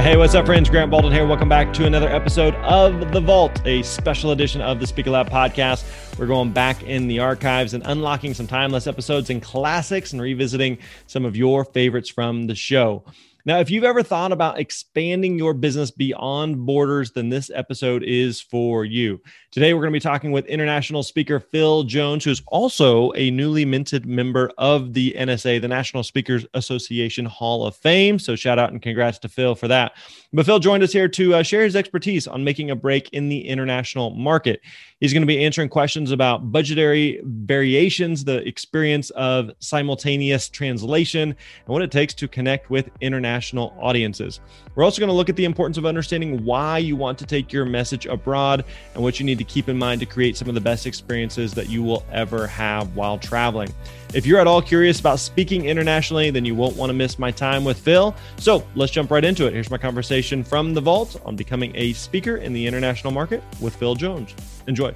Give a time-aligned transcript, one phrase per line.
[0.00, 0.70] Hey, what's up, friends?
[0.70, 1.26] Grant Baldwin here.
[1.26, 5.28] Welcome back to another episode of The Vault, a special edition of the Speaker Lab
[5.28, 6.16] podcast.
[6.16, 10.78] We're going back in the archives and unlocking some timeless episodes and classics and revisiting
[11.08, 13.04] some of your favorites from the show.
[13.44, 18.40] Now, if you've ever thought about expanding your business beyond borders, then this episode is
[18.40, 19.20] for you.
[19.50, 23.64] Today, we're going to be talking with international speaker Phil Jones, who's also a newly
[23.64, 28.18] minted member of the NSA, the National Speakers Association Hall of Fame.
[28.18, 29.92] So, shout out and congrats to Phil for that.
[30.34, 33.30] But Phil joined us here to uh, share his expertise on making a break in
[33.30, 34.60] the international market.
[35.00, 41.68] He's going to be answering questions about budgetary variations, the experience of simultaneous translation, and
[41.68, 44.40] what it takes to connect with international audiences.
[44.74, 47.50] We're also going to look at the importance of understanding why you want to take
[47.50, 50.54] your message abroad and what you need to keep in mind to create some of
[50.54, 53.72] the best experiences that you will ever have while traveling.
[54.14, 57.30] If you're at all curious about speaking internationally, then you won't want to miss my
[57.30, 58.14] time with Phil.
[58.38, 59.52] So let's jump right into it.
[59.52, 63.74] Here's my conversation from the vault on becoming a speaker in the international market with
[63.76, 64.34] Phil Jones.
[64.66, 64.94] Enjoy.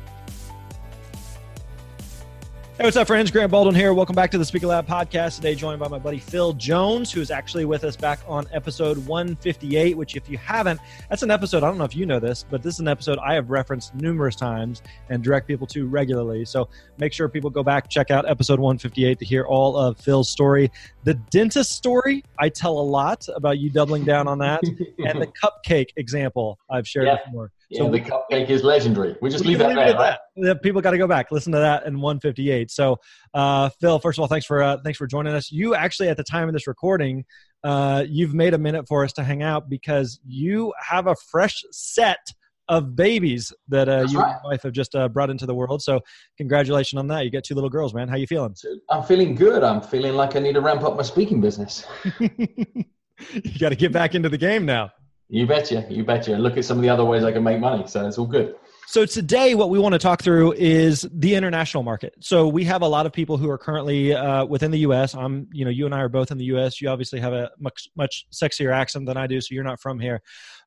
[2.78, 3.30] Hey, what's up, friends?
[3.30, 3.92] Grant Baldwin here.
[3.92, 5.36] Welcome back to the Speaker Lab podcast.
[5.36, 8.96] Today, joined by my buddy Phil Jones, who is actually with us back on episode
[9.06, 9.94] 158.
[9.94, 10.80] Which, if you haven't,
[11.10, 11.58] that's an episode.
[11.58, 13.94] I don't know if you know this, but this is an episode I have referenced
[13.94, 14.80] numerous times
[15.10, 16.46] and direct people to regularly.
[16.46, 20.30] So make sure people go back, check out episode 158 to hear all of Phil's
[20.30, 20.72] story.
[21.04, 25.26] The dentist story, I tell a lot about you doubling down on that, and the
[25.44, 27.18] cupcake example I've shared yeah.
[27.26, 27.52] before.
[27.74, 29.16] So the cupcake is legendary.
[29.20, 30.18] We just we leave that there, right?
[30.36, 30.62] That.
[30.62, 32.70] People got to go back, listen to that in 158.
[32.70, 32.98] So,
[33.34, 35.50] uh, Phil, first of all, thanks for uh, thanks for joining us.
[35.50, 37.24] You actually, at the time of this recording,
[37.64, 41.62] uh, you've made a minute for us to hang out because you have a fresh
[41.70, 42.26] set
[42.68, 44.26] of babies that uh, you right.
[44.26, 45.82] and your wife have just uh, brought into the world.
[45.82, 46.00] So,
[46.36, 47.24] congratulations on that.
[47.24, 48.08] You got two little girls, man.
[48.08, 48.54] How you feeling?
[48.90, 49.62] I'm feeling good.
[49.62, 51.86] I'm feeling like I need to ramp up my speaking business.
[52.20, 54.90] you got to get back into the game now.
[55.28, 55.86] You betcha.
[55.88, 56.32] You betcha.
[56.32, 57.86] Look at some of the other ways I can make money.
[57.86, 58.54] So it's all good.
[58.86, 62.14] So today, what we want to talk through is the international market.
[62.20, 65.14] So we have a lot of people who are currently uh, within the U.S.
[65.14, 66.80] I'm, you know, you and I are both in the U.S.
[66.80, 69.98] You obviously have a much much sexier accent than I do, so you're not from
[69.98, 70.20] here.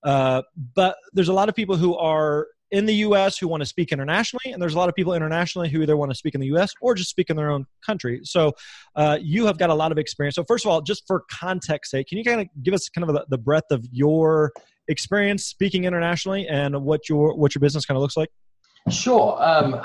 [0.03, 0.41] Uh,
[0.73, 3.93] but there's a lot of people who are in the US who want to speak
[3.93, 6.47] internationally, and there's a lot of people internationally who either want to speak in the
[6.47, 8.19] US or just speak in their own country.
[8.23, 8.51] So
[8.97, 10.35] uh, you have got a lot of experience.
[10.35, 13.09] So, first of all, just for context sake, can you kind of give us kind
[13.09, 14.51] of the, the breadth of your
[14.89, 18.29] experience speaking internationally and what your what your business kind of looks like?
[18.89, 19.41] Sure.
[19.41, 19.81] Um,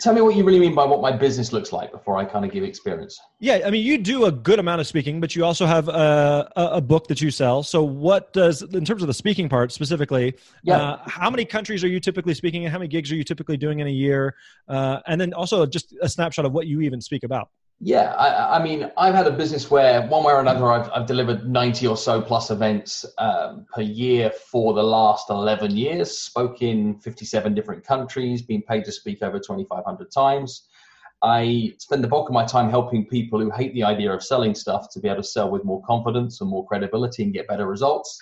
[0.00, 2.44] tell me what you really mean by what my business looks like before I kind
[2.44, 3.20] of give experience.
[3.40, 6.50] Yeah, I mean, you do a good amount of speaking, but you also have a,
[6.56, 7.62] a book that you sell.
[7.62, 10.76] So, what does, in terms of the speaking part specifically, yeah.
[10.76, 12.70] Uh, how many countries are you typically speaking in?
[12.70, 14.36] How many gigs are you typically doing in a year?
[14.68, 17.48] Uh, and then also just a snapshot of what you even speak about.
[17.84, 21.04] Yeah, I, I, mean, I've had a business where one way or another, I've, I've
[21.04, 26.62] delivered 90 or so plus events um, per year for the last 11 years, spoke
[26.62, 30.68] in 57 different countries, been paid to speak over 2,500 times.
[31.24, 34.54] I spend the bulk of my time helping people who hate the idea of selling
[34.54, 37.66] stuff to be able to sell with more confidence and more credibility and get better
[37.66, 38.16] results.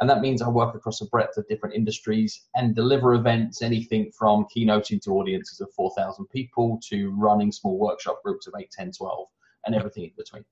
[0.00, 4.10] And that means I work across a breadth of different industries and deliver events, anything
[4.18, 8.92] from keynoting to audiences of 4,000 people to running small workshop groups of 8, 10,
[8.92, 9.28] 12,
[9.66, 10.44] and everything in between.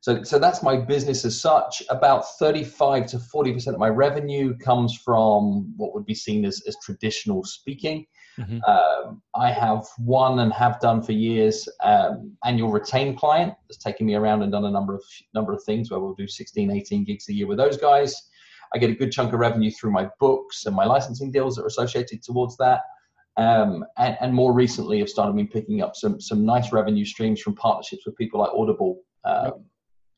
[0.00, 1.80] So, so that's my business as such.
[1.88, 6.76] About 35 to 40% of my revenue comes from what would be seen as, as
[6.82, 8.06] traditional speaking.
[8.36, 8.58] Mm-hmm.
[8.64, 14.04] Um, I have one and have done for years um, annual retain client that's taken
[14.04, 15.04] me around and done a number of
[15.34, 18.30] number of things where we'll do 16, 18 gigs a year with those guys.
[18.74, 21.62] I get a good chunk of revenue through my books and my licensing deals that
[21.62, 22.80] are associated towards that.
[23.36, 27.40] Um, and, and, more recently, I've started been picking up some some nice revenue streams
[27.40, 29.60] from partnerships with people like Audible um, yep.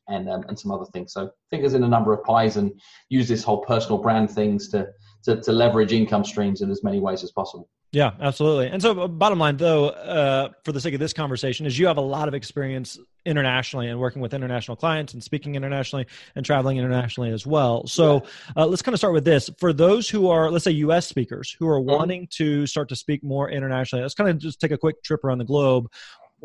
[0.09, 1.13] and um, and some other things.
[1.13, 2.73] So fingers in a number of pies, and
[3.07, 4.87] use this whole personal brand things to
[5.23, 7.69] to, to leverage income streams in as many ways as possible.
[7.95, 8.67] Yeah, absolutely.
[8.67, 11.95] And so, bottom line, though, uh, for the sake of this conversation, is you have
[11.95, 16.05] a lot of experience internationally and working with international clients and speaking internationally
[16.35, 17.87] and traveling internationally as well.
[17.87, 18.23] So,
[18.57, 19.49] uh, let's kind of start with this.
[19.59, 21.07] For those who are, let's say, U.S.
[21.07, 21.89] speakers who are mm-hmm.
[21.89, 25.23] wanting to start to speak more internationally, let's kind of just take a quick trip
[25.23, 25.89] around the globe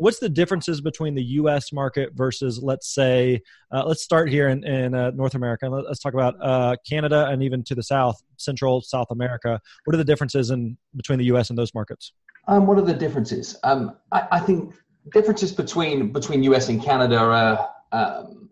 [0.01, 1.71] what's the differences between the U.S.
[1.71, 3.39] market versus, let's say,
[3.71, 5.69] uh, let's start here in, in uh, North America.
[5.69, 9.61] Let's talk about uh, Canada and even to the south, Central South America.
[9.85, 11.51] What are the differences in between the U.S.
[11.51, 12.13] and those markets?
[12.47, 13.55] Um, what are the differences?
[13.63, 14.73] Um, I, I, think
[15.13, 16.67] differences between between U.S.
[16.69, 17.69] and Canada are.
[17.91, 18.50] Um,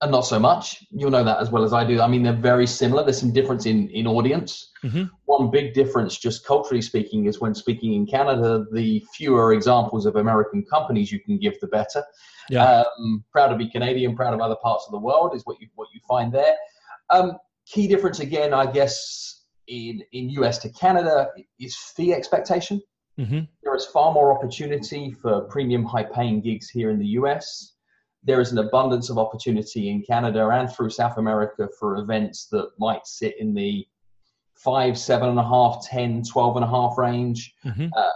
[0.00, 0.84] and not so much.
[0.90, 2.00] You'll know that as well as I do.
[2.00, 3.02] I mean, they're very similar.
[3.02, 4.70] There's some difference in in audience.
[4.84, 5.04] Mm-hmm.
[5.24, 10.16] One big difference, just culturally speaking, is when speaking in Canada, the fewer examples of
[10.16, 12.04] American companies you can give, the better.
[12.48, 12.84] Yeah.
[12.98, 15.68] Um, proud to be Canadian, proud of other parts of the world is what you
[15.74, 16.54] what you find there.
[17.10, 17.36] Um,
[17.66, 21.28] key difference again, I guess, in in US to Canada
[21.58, 22.80] is fee expectation.
[23.18, 23.40] Mm-hmm.
[23.64, 27.74] There is far more opportunity for premium, high-paying gigs here in the US
[28.24, 32.70] there is an abundance of opportunity in Canada and through South America for events that
[32.78, 33.86] might sit in the
[34.54, 37.54] five, seven and a half, 10, 12 and a half range.
[37.64, 37.86] Mm-hmm.
[37.96, 38.10] Uh,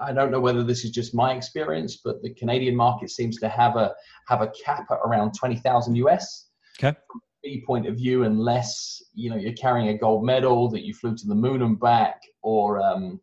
[0.00, 3.48] I don't know whether this is just my experience, but the Canadian market seems to
[3.48, 3.94] have a
[4.28, 6.48] have a cap at around twenty thousand US.
[6.78, 6.96] Okay.
[7.10, 10.94] From a point of view, unless you know you're carrying a gold medal that you
[10.94, 13.20] flew to the moon and back, or um,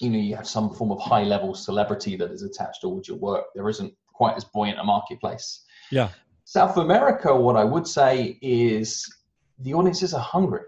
[0.00, 3.18] you know you have some form of high level celebrity that is attached towards your
[3.18, 5.64] work, there isn't quite as buoyant a marketplace.
[5.90, 6.10] Yeah.
[6.44, 9.10] South America, what I would say is
[9.60, 10.60] the audiences are hungry.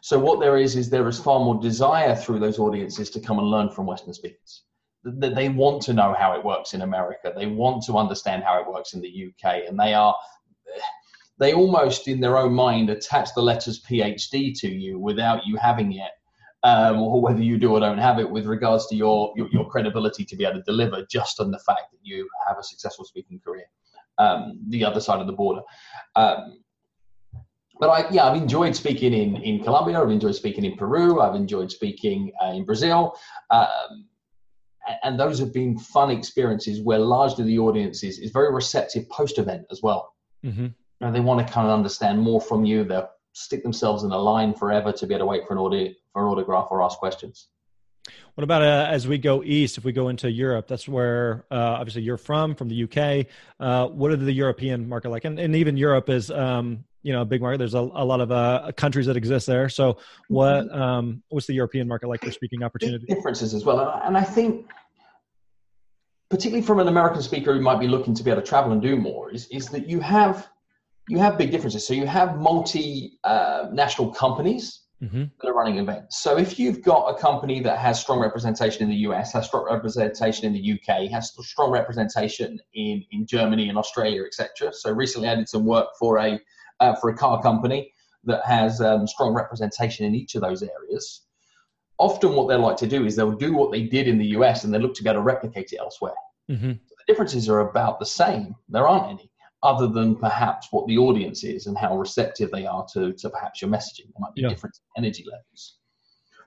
[0.00, 3.40] So what there is is there is far more desire through those audiences to come
[3.40, 4.62] and learn from Western speakers.
[5.02, 7.32] That they want to know how it works in America.
[7.34, 10.14] They want to understand how it works in the UK, and they are
[11.38, 15.94] they almost in their own mind attach the letters PhD to you without you having
[15.94, 16.12] it
[16.66, 19.70] um, or whether you do or don't have it with regards to your, your, your
[19.70, 23.04] credibility to be able to deliver just on the fact that you have a successful
[23.04, 23.66] speaking career
[24.18, 25.62] um, the other side of the border
[26.16, 26.58] um,
[27.78, 30.00] but I, yeah, I've enjoyed speaking in, in Colombia.
[30.00, 31.20] I've enjoyed speaking in Peru.
[31.20, 33.14] I've enjoyed speaking uh, in Brazil.
[33.50, 34.06] Um,
[35.02, 39.38] and those have been fun experiences where largely the audience is, is very receptive post
[39.38, 40.14] event as well.
[40.44, 40.68] Mm-hmm.
[41.02, 42.84] And they want to kind of understand more from you.
[42.84, 45.96] They're stick themselves in a line forever to be able to wait for an audit
[46.12, 47.48] for an autograph or ask questions.
[48.34, 49.76] What about uh, as we go east?
[49.76, 53.26] If we go into Europe, that's where uh, obviously you're from, from the UK.
[53.60, 55.24] Uh, what are the European market like?
[55.24, 57.58] And, and even Europe is, um, you know, a big market.
[57.58, 59.68] There's a, a lot of uh, countries that exist there.
[59.68, 59.98] So,
[60.28, 60.80] what mm-hmm.
[60.80, 63.08] um, what's the European market like for speaking opportunities?
[63.08, 64.70] Differences as well, and I think,
[66.30, 68.80] particularly from an American speaker who might be looking to be able to travel and
[68.80, 70.48] do more, is is that you have
[71.08, 71.86] you have big differences.
[71.86, 75.24] So you have multi uh, national companies mm-hmm.
[75.40, 76.20] that are running events.
[76.20, 79.64] So if you've got a company that has strong representation in the US, has strong
[79.64, 84.72] representation in the UK, has strong representation in, in Germany and Australia, etc.
[84.72, 86.40] So recently I did some work for a
[86.80, 87.90] uh, for a car company
[88.24, 91.22] that has um, strong representation in each of those areas.
[91.98, 94.64] Often, what they like to do is they'll do what they did in the US
[94.64, 96.12] and they look to able to replicate it elsewhere.
[96.50, 96.72] Mm-hmm.
[96.72, 98.54] So the differences are about the same.
[98.68, 99.30] There aren't any
[99.66, 103.60] other than perhaps what the audience is and how receptive they are to, to perhaps
[103.60, 104.06] your messaging.
[104.06, 104.48] There might be yeah.
[104.48, 105.78] different energy levels.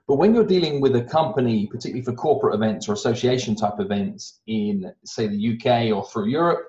[0.07, 4.39] But when you're dealing with a company, particularly for corporate events or association type events
[4.47, 6.67] in, say, the UK or through Europe,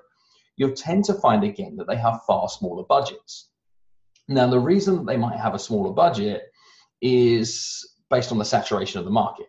[0.57, 3.49] you'll tend to find again that they have far smaller budgets.
[4.27, 6.43] Now, the reason that they might have a smaller budget
[7.01, 9.47] is based on the saturation of the market.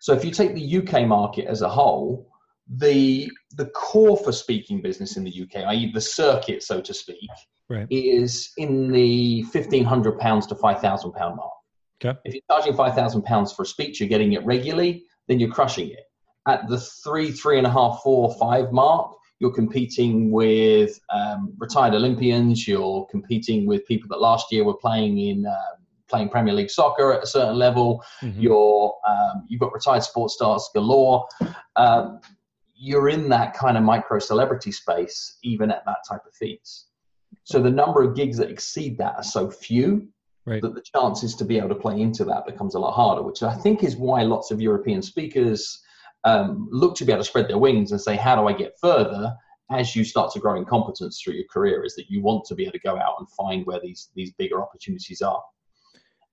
[0.00, 2.28] So, if you take the UK market as a whole,
[2.68, 7.28] the the core for speaking business in the UK, i.e., the circuit, so to speak,
[7.68, 7.86] right.
[7.90, 11.52] is in the fifteen hundred pounds to five thousand pound mark.
[12.04, 12.18] Okay.
[12.24, 15.50] If you're charging five thousand pounds for a speech, you're getting it regularly, then you're
[15.50, 16.04] crushing it.
[16.46, 21.94] At the three, three and a half, four, five mark, you're competing with um, retired
[21.94, 22.66] Olympians.
[22.66, 27.12] You're competing with people that last year were playing in um, playing Premier League soccer
[27.12, 28.02] at a certain level.
[28.22, 28.40] Mm-hmm.
[28.40, 31.26] You're um, you've got retired sports stars galore.
[32.86, 36.86] You're in that kind of micro celebrity space, even at that type of fees.
[37.44, 40.06] So the number of gigs that exceed that are so few
[40.44, 40.60] right.
[40.60, 43.42] that the chances to be able to play into that becomes a lot harder, which
[43.42, 45.82] I think is why lots of European speakers
[46.24, 48.74] um, look to be able to spread their wings and say, how do I get
[48.78, 49.34] further?
[49.70, 52.54] As you start to grow in competence through your career, is that you want to
[52.54, 55.42] be able to go out and find where these these bigger opportunities are.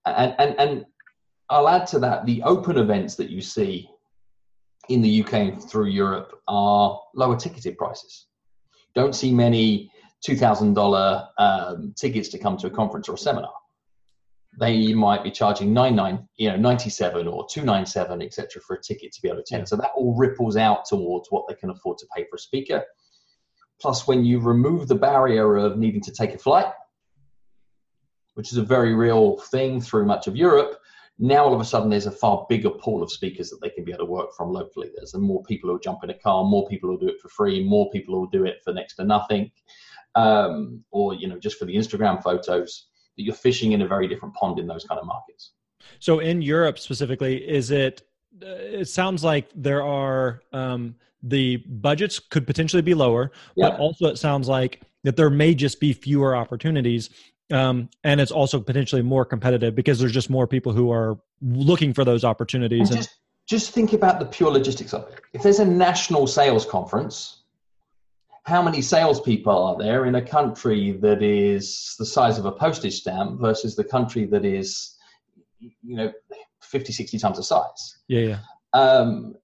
[0.06, 0.86] And and and
[1.50, 3.90] I'll add to that the open events that you see
[4.90, 8.28] in the UK and through Europe are lower ticketed prices.
[8.96, 9.92] Don't see many
[10.28, 13.54] $2,000 um, tickets to come to a conference or a seminar.
[14.60, 19.22] they might be charging 99 you know 97 or 297 etc for a ticket to
[19.22, 19.66] be able to attend yeah.
[19.66, 22.84] so that all ripples out towards what they can afford to pay for a speaker
[23.80, 26.72] plus when you remove the barrier of needing to take a flight
[28.34, 30.81] which is a very real thing through much of europe
[31.22, 33.86] now all of a sudden there's a far bigger pool of speakers that they can
[33.86, 36.68] be able to work from locally there's more people who jump in a car more
[36.68, 39.50] people who do it for free more people who do it for next to nothing
[40.16, 42.88] um, or you know just for the instagram photos
[43.18, 45.52] that you're fishing in a very different pond in those kind of markets.
[46.00, 48.02] So in Europe specifically, is it?
[48.42, 53.70] Uh, it sounds like there are um, the budgets could potentially be lower, yeah.
[53.70, 57.10] but also it sounds like that there may just be fewer opportunities.
[57.52, 61.94] Um, and it's also potentially more competitive because there's just more people who are looking
[61.94, 62.90] for those opportunities.
[62.90, 63.18] And just, and,
[63.48, 65.22] just think about the pure logistics of it.
[65.34, 67.42] If there's a national sales conference,
[68.44, 73.00] how many salespeople are there in a country that is the size of a postage
[73.00, 74.98] stamp versus the country that is,
[75.60, 76.12] you know,
[76.62, 77.98] 50, 60 times the size?
[78.08, 78.38] Yeah, yeah.
[78.74, 79.36] Um,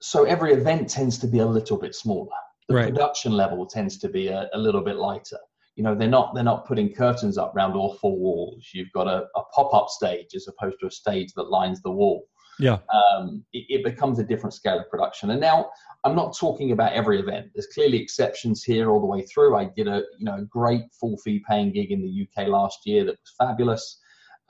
[0.00, 2.30] so every event tends to be a little bit smaller.
[2.68, 2.88] The right.
[2.88, 5.38] production level tends to be a, a, little bit lighter.
[5.76, 8.70] You know, they're not they're not putting curtains up around all four walls.
[8.74, 11.90] You've got a, a pop up stage as opposed to a stage that lines the
[11.90, 12.28] wall.
[12.58, 12.78] Yeah.
[12.92, 15.30] Um, it, it, becomes a different scale of production.
[15.30, 15.70] And now
[16.04, 17.46] I'm not talking about every event.
[17.54, 19.56] There's clearly exceptions here all the way through.
[19.56, 22.80] I did a you know a great full fee paying gig in the UK last
[22.84, 23.98] year that was fabulous.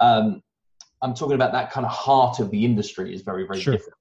[0.01, 0.43] Um,
[1.03, 3.75] I'm talking about that kind of heart of the industry is very very sure.
[3.75, 3.95] different.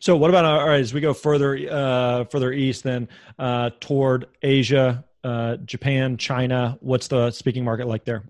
[0.00, 4.26] So what about all right as we go further uh, further east then uh, toward
[4.42, 6.78] Asia, uh, Japan, China?
[6.80, 8.24] What's the speaking market like there?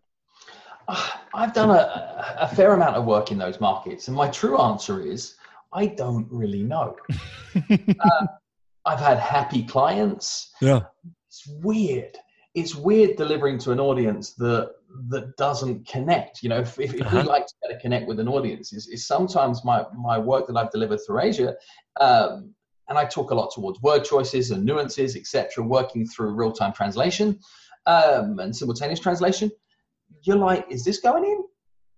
[1.34, 5.00] I've done a, a fair amount of work in those markets, and my true answer
[5.00, 5.36] is
[5.72, 6.96] I don't really know.
[7.70, 8.26] uh,
[8.84, 10.52] I've had happy clients.
[10.60, 10.80] Yeah,
[11.28, 12.16] it's weird.
[12.54, 14.72] It's weird delivering to an audience that
[15.08, 16.42] that doesn't connect.
[16.42, 17.18] You know, if, if, if uh-huh.
[17.18, 20.56] we like to better connect with an audience, is, is sometimes my my work that
[20.56, 21.54] I've delivered through Asia.
[22.00, 22.54] Um,
[22.88, 26.72] and I talk a lot towards word choices and nuances, etc., working through real time
[26.72, 27.38] translation
[27.86, 29.50] um, and simultaneous translation
[30.22, 31.44] you're like, is this going in?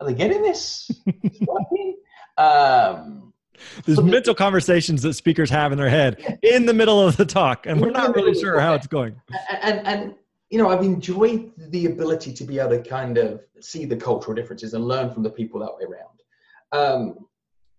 [0.01, 0.91] Are they getting this?
[2.37, 3.33] um,
[3.85, 7.67] There's mental conversations that speakers have in their head in the middle of the talk,
[7.67, 9.21] and we're not really sure how it's going.
[9.51, 10.15] And, and, and
[10.51, 14.35] you know, I've enjoyed the ability to be able to kind of see the cultural
[14.35, 16.15] differences and learn from the people that way around.
[16.73, 17.27] Um,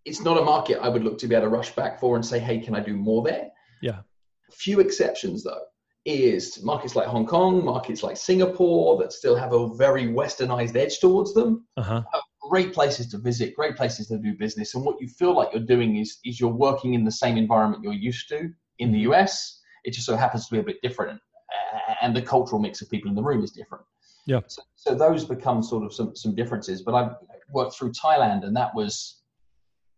[0.06, 2.26] it's not a market I would look to be able to rush back for and
[2.26, 3.50] say, hey, can I do more there?
[3.82, 4.00] Yeah.
[4.52, 5.62] Few exceptions though
[6.06, 11.00] is markets like Hong Kong, markets like Singapore that still have a very westernized edge
[11.00, 11.66] towards them.
[11.78, 12.04] Uh-huh.
[12.50, 14.76] Great places to visit, great places to do business.
[14.76, 17.84] And what you feel like you're doing is, is you're working in the same environment
[17.84, 19.60] you're used to in the US.
[19.84, 21.20] It just so happens to be a bit different.
[22.02, 23.84] And the cultural mix of people in the room is different.
[24.28, 24.42] Yeah.
[24.48, 26.84] So, so those become sort of some, some differences.
[26.84, 27.16] But I've
[27.50, 29.22] worked through Thailand, and that was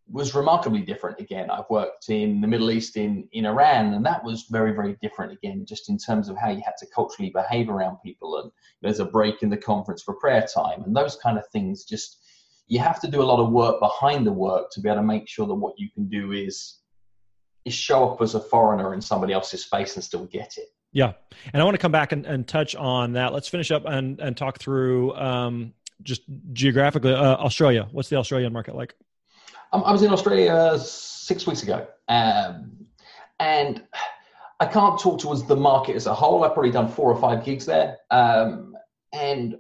[0.09, 1.49] was remarkably different again.
[1.49, 5.33] I've worked in the Middle East, in, in Iran, and that was very, very different
[5.33, 8.39] again, just in terms of how you had to culturally behave around people.
[8.39, 11.83] And there's a break in the conference for prayer time, and those kind of things.
[11.83, 12.19] Just
[12.67, 15.03] you have to do a lot of work behind the work to be able to
[15.03, 16.79] make sure that what you can do is
[17.65, 20.69] is show up as a foreigner in somebody else's space and still get it.
[20.93, 21.13] Yeah,
[21.51, 23.33] and I want to come back and, and touch on that.
[23.33, 26.21] Let's finish up and and talk through um, just
[26.53, 27.87] geographically uh, Australia.
[27.91, 28.95] What's the Australian market like?
[29.74, 32.86] Um, I was in Australia six weeks ago, um,
[33.39, 33.83] and
[34.59, 36.43] I can't talk towards the market as a whole.
[36.43, 38.75] I've probably done four or five gigs there, um,
[39.13, 39.57] and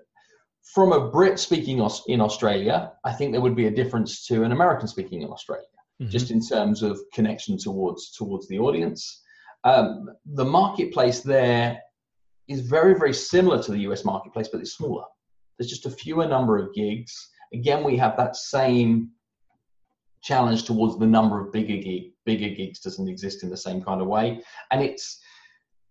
[0.73, 4.51] from a Brit speaking in Australia, I think there would be a difference to an
[4.51, 5.65] American speaking in Australia,
[6.01, 6.09] mm-hmm.
[6.09, 9.23] just in terms of connection towards towards the audience.
[9.63, 11.79] Um, the marketplace there
[12.47, 15.03] is very very similar to the US marketplace, but it's smaller.
[15.57, 17.29] There's just a fewer number of gigs.
[17.53, 19.11] Again, we have that same
[20.21, 24.01] challenge towards the number of bigger gig, bigger gigs doesn't exist in the same kind
[24.01, 24.41] of way.
[24.71, 25.19] And it's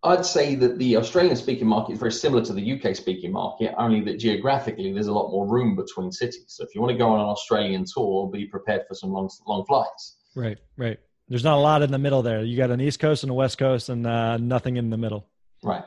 [0.03, 3.75] I'd say that the Australian speaking market is very similar to the UK speaking market,
[3.77, 6.45] only that geographically there's a lot more room between cities.
[6.49, 9.29] So if you want to go on an Australian tour, be prepared for some long
[9.47, 10.19] long flights.
[10.37, 11.01] Right, right.
[11.29, 12.45] There's not a lot in the middle there.
[12.45, 15.27] You got an East Coast and a West Coast, and uh, nothing in the middle.
[15.65, 15.85] Right.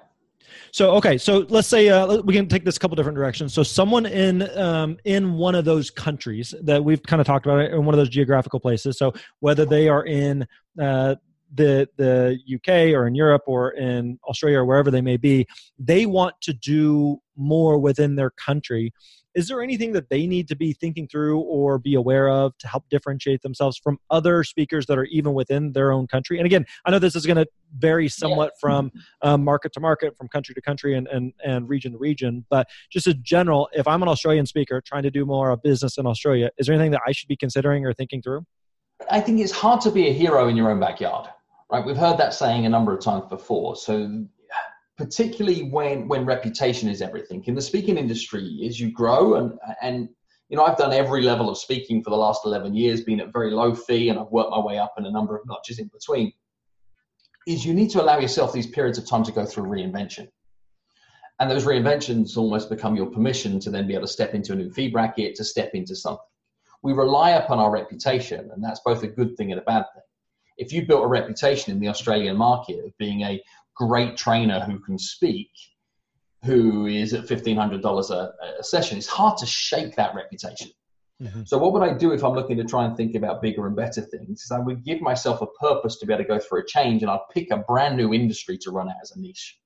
[0.72, 3.54] So okay, so let's say uh, we can take this a couple different directions.
[3.54, 7.72] So someone in um, in one of those countries that we've kind of talked about
[7.72, 8.98] in one of those geographical places.
[8.98, 10.48] So whether they are in
[10.82, 11.16] uh,
[11.56, 16.06] the the UK or in Europe or in Australia or wherever they may be, they
[16.06, 18.94] want to do more within their country.
[19.36, 22.68] Is there anything that they need to be thinking through or be aware of to
[22.68, 26.38] help differentiate themselves from other speakers that are even within their own country?
[26.38, 28.60] And again, I know this is going to vary somewhat yeah.
[28.60, 32.46] from um, market to market, from country to country, and, and, and region to region.
[32.50, 35.98] But just as general, if I'm an Australian speaker trying to do more of business
[35.98, 38.46] in Australia, is there anything that I should be considering or thinking through?
[39.10, 41.30] I think it's hard to be a hero in your own backyard,
[41.72, 41.86] right?
[41.86, 43.76] We've heard that saying a number of times before.
[43.76, 44.26] So
[45.00, 47.42] particularly when when reputation is everything.
[47.46, 50.10] In the speaking industry as you grow and and
[50.50, 53.32] you know i've done every level of speaking for the last 11 years been at
[53.32, 55.88] very low fee and i've worked my way up in a number of notches in
[55.94, 56.34] between
[57.48, 60.28] is you need to allow yourself these periods of time to go through reinvention.
[61.40, 64.56] And those reinventions almost become your permission to then be able to step into a
[64.58, 66.26] new fee bracket to step into something.
[66.84, 70.04] We rely upon our reputation and that's both a good thing and a bad thing.
[70.58, 73.42] If you built a reputation in the australian market of being a
[73.80, 75.50] great trainer who can speak
[76.46, 78.98] who is at $1500 a, a session.
[78.98, 80.72] It's hard to shake that reputation.
[81.22, 81.42] Mm-hmm.
[81.44, 83.76] so what would i do if i'm looking to try and think about bigger and
[83.76, 84.42] better things?
[84.42, 87.02] Is i would give myself a purpose to be able to go through a change
[87.02, 89.59] and i'd pick a brand new industry to run it as a niche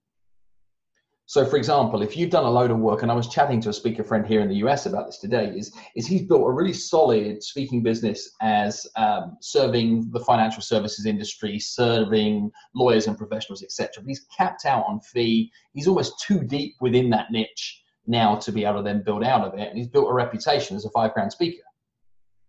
[1.25, 3.69] so, for example, if you've done a load of work, and I was chatting to
[3.69, 6.51] a speaker friend here in the US about this today, is, is he's built a
[6.51, 13.63] really solid speaking business as um, serving the financial services industry, serving lawyers and professionals,
[13.63, 14.03] etc.
[14.05, 15.49] He's capped out on fee.
[15.73, 19.47] He's almost too deep within that niche now to be able to then build out
[19.47, 19.69] of it.
[19.69, 21.63] And he's built a reputation as a five grand speaker.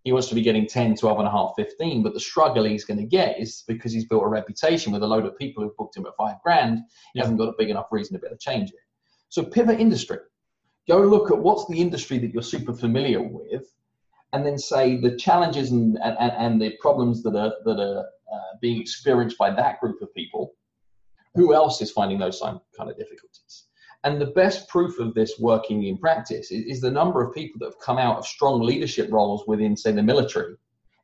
[0.05, 2.85] He wants to be getting 10, 12 and a half, 15, but the struggle he's
[2.85, 5.77] going to get is because he's built a reputation with a load of people who've
[5.79, 6.81] booked him at five grand,
[7.15, 8.77] he hasn't got a big enough reason to be able to change it.
[9.31, 10.19] So pivot industry.
[10.87, 13.65] Go look at what's the industry that you're super familiar with,
[14.35, 18.57] and then say the challenges and, and, and the problems that are, that are uh,
[18.61, 20.53] being experienced by that group of people.
[21.35, 23.65] Who else is finding those same kind of difficulties?
[24.05, 27.59] And the best proof of this working in practice is, is, the number of people
[27.59, 30.57] that have come out of strong leadership roles within, say, the military,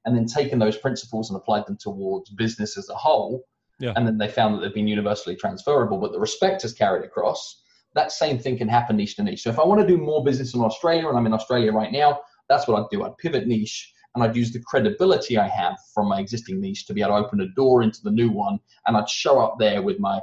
[0.04, 3.47] and then taken those principles and applied them towards business as a whole.
[3.78, 3.95] Yeah.
[3.97, 7.62] And then they found that they've been universally transferable, but the respect has carried across.
[7.95, 9.42] That same thing can happen niche to niche.
[9.42, 11.90] So if I want to do more business in Australia, and I'm in Australia right
[11.90, 13.02] now, that's what I'd do.
[13.04, 16.92] I'd pivot niche and I'd use the credibility I have from my existing niche to
[16.92, 18.59] be able to open a door into the new one.
[18.87, 20.20] And I'd show up there with my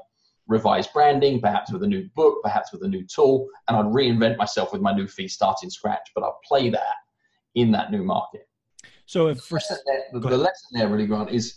[0.48, 4.38] revised branding, perhaps with a new book, perhaps with a new tool, and I'd reinvent
[4.38, 6.10] myself with my new fee starting scratch.
[6.16, 6.96] But I'll play that
[7.56, 8.48] in that new market.
[9.06, 11.56] So if the, lesson there, the, the lesson there really, Grant, is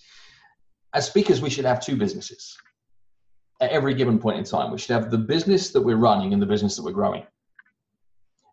[0.94, 2.56] as speakers, we should have two businesses
[3.60, 4.72] at every given point in time.
[4.72, 7.26] We should have the business that we're running and the business that we're growing.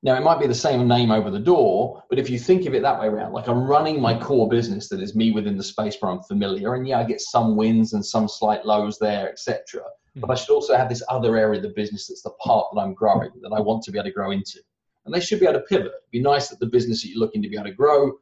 [0.04, 2.76] Now, it might be the same name over the door, but if you think of
[2.76, 5.64] it that way around, like I'm running my core business that is me within the
[5.64, 9.30] space where I'm familiar, and yeah, I get some wins and some slight lows there,
[9.30, 9.82] etc.
[10.20, 12.82] But I should also have this other area of the business that's the part that
[12.82, 14.60] I'm growing that I want to be able to grow into.
[15.06, 15.88] And they should be able to pivot.
[15.88, 18.14] It'd be nice that the business that you're looking to be able to grow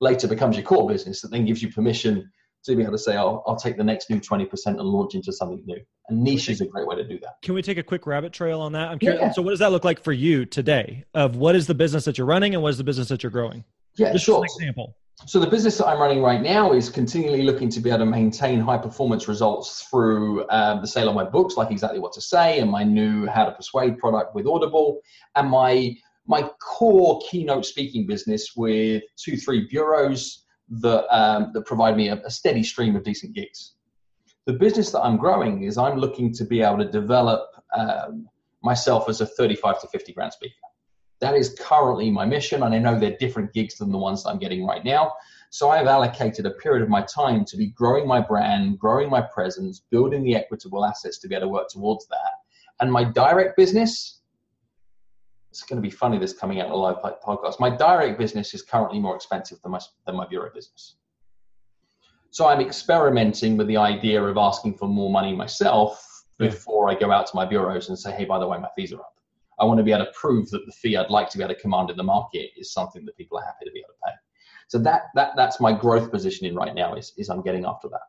[0.00, 2.30] later becomes your core business that then gives you permission
[2.64, 5.32] to be able to say, I'll, I'll take the next new 20% and launch into
[5.32, 5.80] something new.
[6.08, 7.36] And niche is a great way to do that.
[7.42, 8.90] Can we take a quick rabbit trail on that?
[8.90, 9.20] I'm curious.
[9.20, 9.32] Yeah.
[9.32, 11.04] So, what does that look like for you today?
[11.14, 13.30] Of what is the business that you're running and what is the business that you're
[13.30, 13.64] growing?
[13.96, 14.38] Yeah, Just sure.
[14.38, 14.96] An example.
[15.26, 18.06] So the business that I'm running right now is continually looking to be able to
[18.06, 22.20] maintain high performance results through um, the sale of my books, like exactly what to
[22.20, 25.00] say, and my new How to Persuade product with Audible,
[25.34, 31.96] and my my core keynote speaking business with two three bureaus that um, that provide
[31.96, 33.74] me a, a steady stream of decent gigs.
[34.46, 38.28] The business that I'm growing is I'm looking to be able to develop um,
[38.62, 40.54] myself as a 35 to 50 grand speaker.
[41.20, 44.38] That is currently my mission, and I know they're different gigs than the ones I'm
[44.38, 45.12] getting right now.
[45.50, 49.22] So I've allocated a period of my time to be growing my brand, growing my
[49.22, 52.32] presence, building the equitable assets to be able to work towards that.
[52.80, 54.20] And my direct business,
[55.50, 57.58] it's going to be funny this coming out in a live podcast.
[57.58, 60.96] My direct business is currently more expensive than my, than my bureau business.
[62.30, 67.10] So I'm experimenting with the idea of asking for more money myself before I go
[67.10, 69.14] out to my bureaus and say, hey, by the way, my fees are up.
[69.60, 71.54] I want to be able to prove that the fee I'd like to be able
[71.54, 74.06] to command in the market is something that people are happy to be able to
[74.06, 74.12] pay.
[74.68, 78.00] So that that that's my growth positioning right now is is I'm getting after that.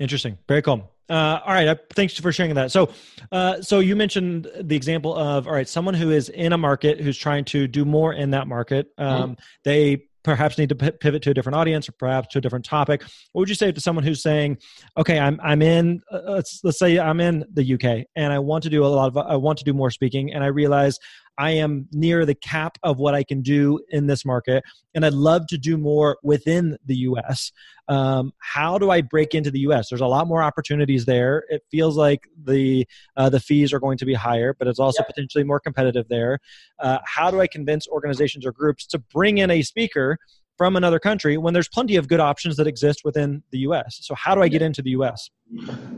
[0.00, 0.36] Interesting.
[0.48, 0.90] Very cool.
[1.08, 1.78] Uh, all right.
[1.94, 2.70] Thanks for sharing that.
[2.70, 2.90] So,
[3.32, 7.00] uh, so you mentioned the example of all right, someone who is in a market
[7.00, 8.88] who's trying to do more in that market.
[8.98, 9.32] Um, mm-hmm.
[9.64, 13.02] They perhaps need to pivot to a different audience or perhaps to a different topic
[13.30, 14.58] what would you say to someone who's saying
[14.96, 18.64] okay i'm i'm in uh, let's let's say i'm in the uk and i want
[18.64, 20.98] to do a lot of i want to do more speaking and i realize
[21.38, 25.12] I am near the cap of what I can do in this market, and I'd
[25.12, 27.52] love to do more within the US.
[27.88, 29.88] Um, how do I break into the US?
[29.88, 31.44] There's a lot more opportunities there.
[31.48, 35.02] It feels like the uh, the fees are going to be higher, but it's also
[35.02, 36.38] potentially more competitive there.
[36.78, 40.18] Uh, how do I convince organizations or groups to bring in a speaker
[40.56, 43.98] from another country when there's plenty of good options that exist within the US.
[44.02, 45.30] So how do I get into the US?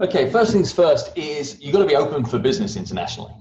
[0.01, 3.33] Okay, first things first is you've got to be open for business internationally.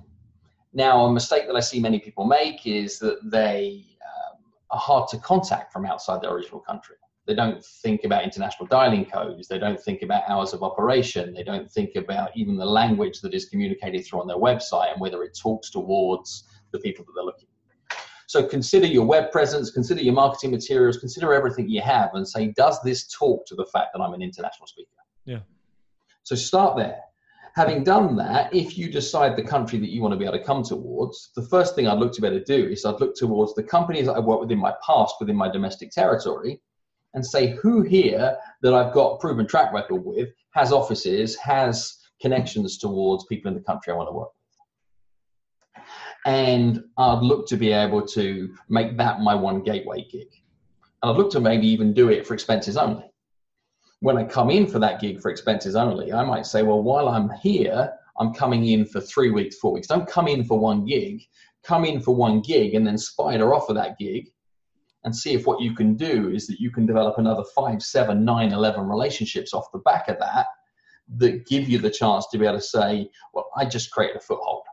[0.78, 4.38] Now, a mistake that I see many people make is that they um,
[4.70, 6.98] are hard to contact from outside their original country.
[7.26, 9.48] They don't think about international dialing codes.
[9.48, 11.34] They don't think about hours of operation.
[11.34, 15.02] They don't think about even the language that is communicated through on their website and
[15.02, 17.98] whether it talks towards the people that they're looking for.
[18.28, 22.54] so consider your web presence, consider your marketing materials, consider everything you have and say,
[22.56, 24.90] does this talk to the fact that I'm an international speaker?
[25.26, 25.40] Yeah.
[26.22, 27.02] So start there.
[27.58, 30.44] Having done that, if you decide the country that you want to be able to
[30.44, 33.16] come towards, the first thing I'd look to be able to do is I'd look
[33.16, 36.62] towards the companies that I've worked with in my past within my domestic territory
[37.16, 42.78] and say who here that I've got proven track record with has offices, has connections
[42.78, 44.30] towards people in the country I want to work
[45.74, 45.84] with.
[46.28, 50.28] and I'd look to be able to make that my one gateway gig.
[51.02, 53.10] And I'd look to maybe even do it for expenses only.
[54.00, 57.10] When I come in for that gig for expenses only, I might say, well, while
[57.10, 59.88] I'm here, I'm coming in for three weeks, four weeks.
[59.88, 61.24] Don't come in for one gig.
[61.64, 64.30] Come in for one gig and then spider off of that gig
[65.04, 68.26] and see if what you can do is that you can develop another five, seven,
[68.26, 70.48] nine, 11 relationships off the back of that
[71.18, 74.20] that give you the chance to be able to say, well, I just created a
[74.20, 74.64] foothold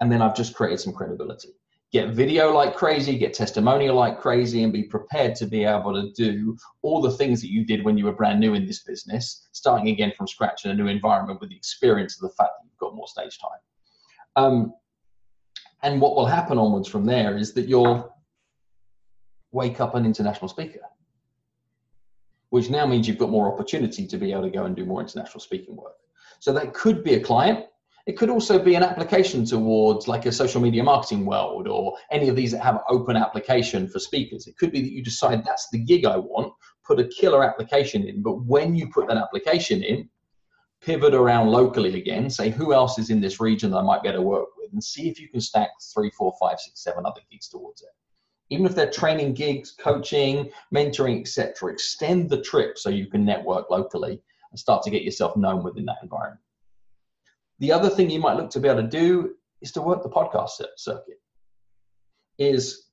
[0.00, 1.50] and then I've just created some credibility.
[1.92, 6.10] Get video like crazy, get testimonial like crazy, and be prepared to be able to
[6.12, 9.48] do all the things that you did when you were brand new in this business,
[9.52, 12.64] starting again from scratch in a new environment with the experience of the fact that
[12.64, 13.60] you've got more stage time.
[14.34, 14.74] Um,
[15.82, 18.12] and what will happen onwards from there is that you'll
[19.52, 20.80] wake up an international speaker,
[22.50, 25.00] which now means you've got more opportunity to be able to go and do more
[25.00, 25.94] international speaking work.
[26.40, 27.66] So that could be a client
[28.06, 32.28] it could also be an application towards like a social media marketing world or any
[32.28, 34.46] of these that have open application for speakers.
[34.46, 36.52] It could be that you decide that's the gig I want,
[36.84, 40.08] put a killer application in, but when you put that application in,
[40.80, 44.08] pivot around locally again, say who else is in this region that I might be
[44.08, 47.04] able to work with, and see if you can stack three, four, five, six, seven
[47.04, 47.88] other gigs towards it.
[48.50, 53.68] Even if they're training gigs, coaching, mentoring, etc., extend the trip so you can network
[53.68, 56.40] locally and start to get yourself known within that environment.
[57.58, 60.10] The other thing you might look to be able to do is to work the
[60.10, 61.20] podcast circuit.
[62.38, 62.86] Is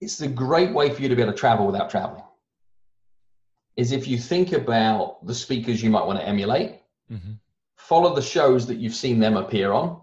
[0.00, 2.22] it's a great way for you to be able to travel without traveling.
[3.76, 7.32] Is if you think about the speakers you might want to emulate, mm-hmm.
[7.76, 10.00] follow the shows that you've seen them appear on,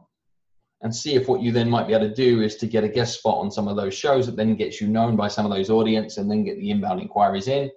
[0.82, 2.90] and see if what you then might be able to do is to get a
[2.90, 5.52] guest spot on some of those shows that then gets you known by some of
[5.52, 7.72] those audience and then get the inbound inquiries in.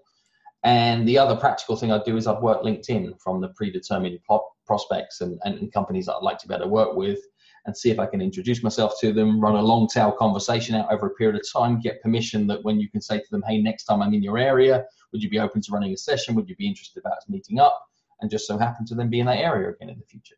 [0.65, 4.19] And the other practical thing I'd do is I'd work LinkedIn from the predetermined
[4.69, 7.19] prospects and, and companies that I'd like to be able to work with
[7.67, 10.93] and see if I can introduce myself to them, run a long tail conversation out
[10.93, 13.61] over a period of time, get permission that when you can say to them, hey,
[13.61, 16.35] next time I'm in your area, would you be open to running a session?
[16.37, 17.79] Would you be interested about meeting up?
[18.21, 20.37] And just so happen to then be in that area again in the future.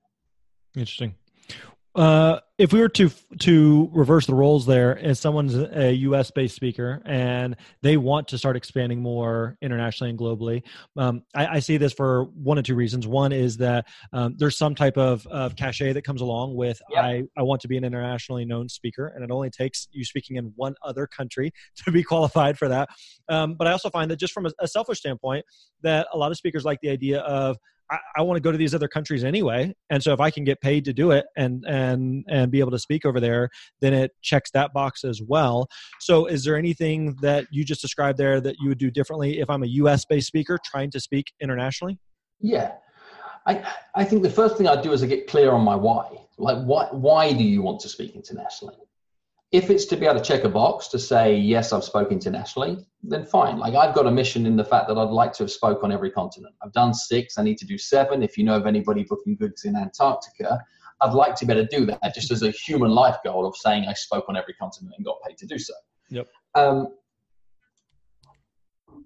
[0.75, 1.15] Interesting.
[1.95, 6.31] Uh, if we were to to reverse the roles there, as someone's a U.S.
[6.31, 10.63] based speaker and they want to start expanding more internationally and globally,
[10.97, 13.09] um, I, I, see this for one or two reasons.
[13.09, 16.81] One is that um, there's some type of, of cachet that comes along with.
[16.97, 20.37] I I want to be an internationally known speaker, and it only takes you speaking
[20.37, 21.53] in one other country
[21.85, 22.89] to be qualified for that.
[23.29, 25.45] Um, but I also find that just from a, a selfish standpoint,
[25.83, 27.57] that a lot of speakers like the idea of
[27.91, 30.45] I, I want to go to these other countries anyway, and so if I can
[30.45, 33.51] get paid to do it and and and be able to speak over there,
[33.81, 35.69] then it checks that box as well.
[36.01, 39.51] So, is there anything that you just described there that you would do differently if
[39.51, 40.05] I'm a U.S.
[40.05, 41.99] based speaker trying to speak internationally?
[42.41, 42.73] Yeah,
[43.47, 46.09] I I think the first thing I'd do is I get clear on my why.
[46.39, 48.77] Like, why why do you want to speak internationally?
[49.53, 52.79] If it's to be able to check a box to say yes i've spoken internationally
[53.03, 53.59] then fine.
[53.59, 55.91] Like i've got a mission in the fact that i'd like to have spoke on
[55.91, 56.55] every continent.
[56.63, 57.39] I've done six.
[57.39, 58.23] I need to do seven.
[58.23, 60.61] If you know of anybody booking gigs in antarctica
[61.03, 63.57] i'd like to be able to do that just as a human life goal of
[63.57, 65.75] saying i spoke on every continent and got paid to do so.
[66.11, 66.29] Yep.
[66.55, 66.89] Um,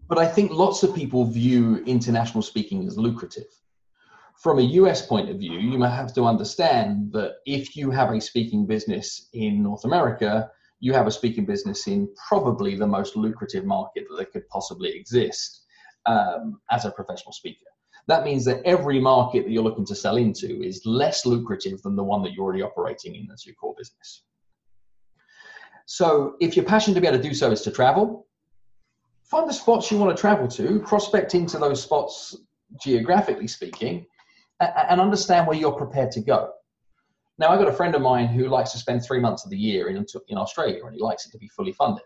[0.08, 3.46] but i think lots of people view international speaking as lucrative
[4.40, 8.20] from a US point of view, you have to understand that if you have a
[8.20, 13.64] speaking business in North America, you have a speaking business in probably the most lucrative
[13.64, 15.62] market that could possibly exist
[16.06, 17.64] um, as a professional speaker.
[18.06, 21.96] That means that every market that you're looking to sell into is less lucrative than
[21.96, 24.24] the one that you're already operating in as your core business.
[25.86, 28.26] So if your passion to be able to do so is to travel,
[29.22, 32.36] find the spots you want to travel to, prospect into those spots
[32.82, 34.06] geographically speaking,
[34.60, 36.50] and understand where you're prepared to go.
[37.38, 39.56] Now, I've got a friend of mine who likes to spend three months of the
[39.56, 39.96] year in,
[40.28, 42.04] in Australia and he likes it to be fully funded.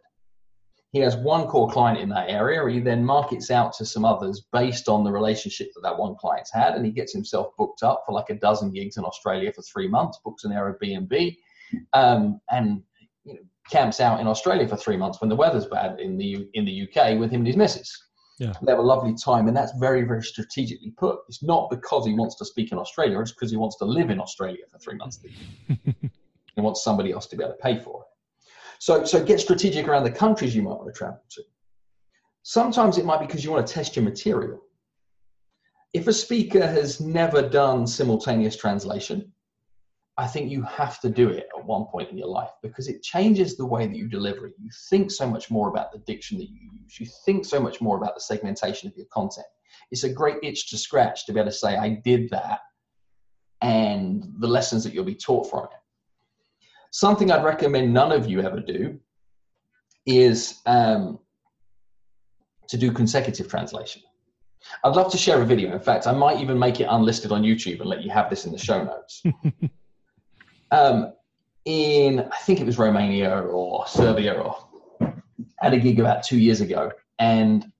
[0.90, 2.66] He has one core client in that area.
[2.72, 6.50] He then markets out to some others based on the relationship that that one client's
[6.50, 9.60] had, and he gets himself booked up for like a dozen gigs in Australia for
[9.60, 11.36] three months, books an Airbnb,
[11.92, 12.82] um, and
[13.24, 16.48] you know, camps out in Australia for three months when the weather's bad in the
[16.54, 18.07] in the UK with him and his missus.
[18.38, 18.52] Yeah.
[18.62, 21.18] They have a lovely time, and that's very, very strategically put.
[21.28, 24.10] It's not because he wants to speak in Australia; it's because he wants to live
[24.10, 25.18] in Australia for three months.
[25.68, 28.08] he wants somebody else to be able to pay for it.
[28.78, 31.42] So, so get strategic around the countries you might want to travel to.
[32.44, 34.60] Sometimes it might be because you want to test your material.
[35.92, 39.32] If a speaker has never done simultaneous translation,
[40.18, 43.04] I think you have to do it at one point in your life because it
[43.04, 44.54] changes the way that you deliver it.
[44.60, 46.98] You think so much more about the diction that you use.
[46.98, 49.46] You think so much more about the segmentation of your content.
[49.92, 52.60] It's a great itch to scratch to be able to say, I did that,
[53.62, 55.70] and the lessons that you'll be taught from it.
[56.90, 58.98] Something I'd recommend none of you ever do
[60.04, 61.20] is um,
[62.68, 64.02] to do consecutive translation.
[64.82, 65.72] I'd love to share a video.
[65.72, 68.46] In fact, I might even make it unlisted on YouTube and let you have this
[68.46, 69.22] in the show notes.
[70.70, 71.12] um,
[71.64, 74.66] in, I think it was Romania or Serbia, or
[75.62, 77.70] at a gig about two years ago, and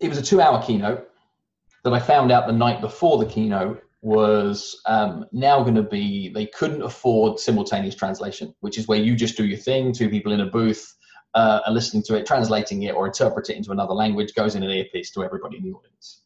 [0.00, 1.08] it was a two-hour keynote
[1.84, 6.28] that I found out the night before the keynote was um, now going to be
[6.28, 10.32] they couldn't afford simultaneous translation, which is where you just do your thing, two people
[10.32, 10.94] in a booth
[11.34, 14.62] uh, are listening to it, translating it, or interpret it into another language, goes in
[14.62, 16.22] an earpiece to everybody in the audience.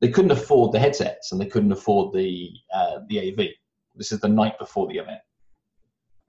[0.00, 3.48] They couldn't afford the headsets and they couldn't afford the uh, the AV.
[3.94, 5.20] This is the night before the event,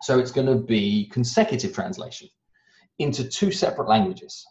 [0.01, 2.27] so it's going to be consecutive translation
[2.99, 4.45] into two separate languages.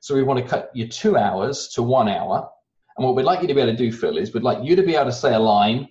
[0.00, 2.48] So we want to cut your two hours to one hour
[2.96, 4.76] and what we'd like you to be able to do, Phil, is we'd like you
[4.76, 5.88] to be able to say a line,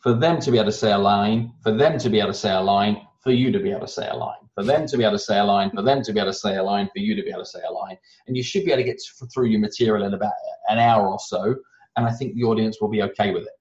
[0.00, 2.38] for them to be able to say a line, for them to be able to
[2.38, 4.96] say a line, for you to be able to say a line, for them to
[4.98, 6.88] be able to say a line, for them to be able to say a line,
[6.92, 7.96] for you to be able to say a line.
[8.26, 9.00] And you should be able to get
[9.32, 10.34] through your material in about
[10.68, 11.56] an hour or so.
[11.96, 13.58] And I think the audience will be okay with it.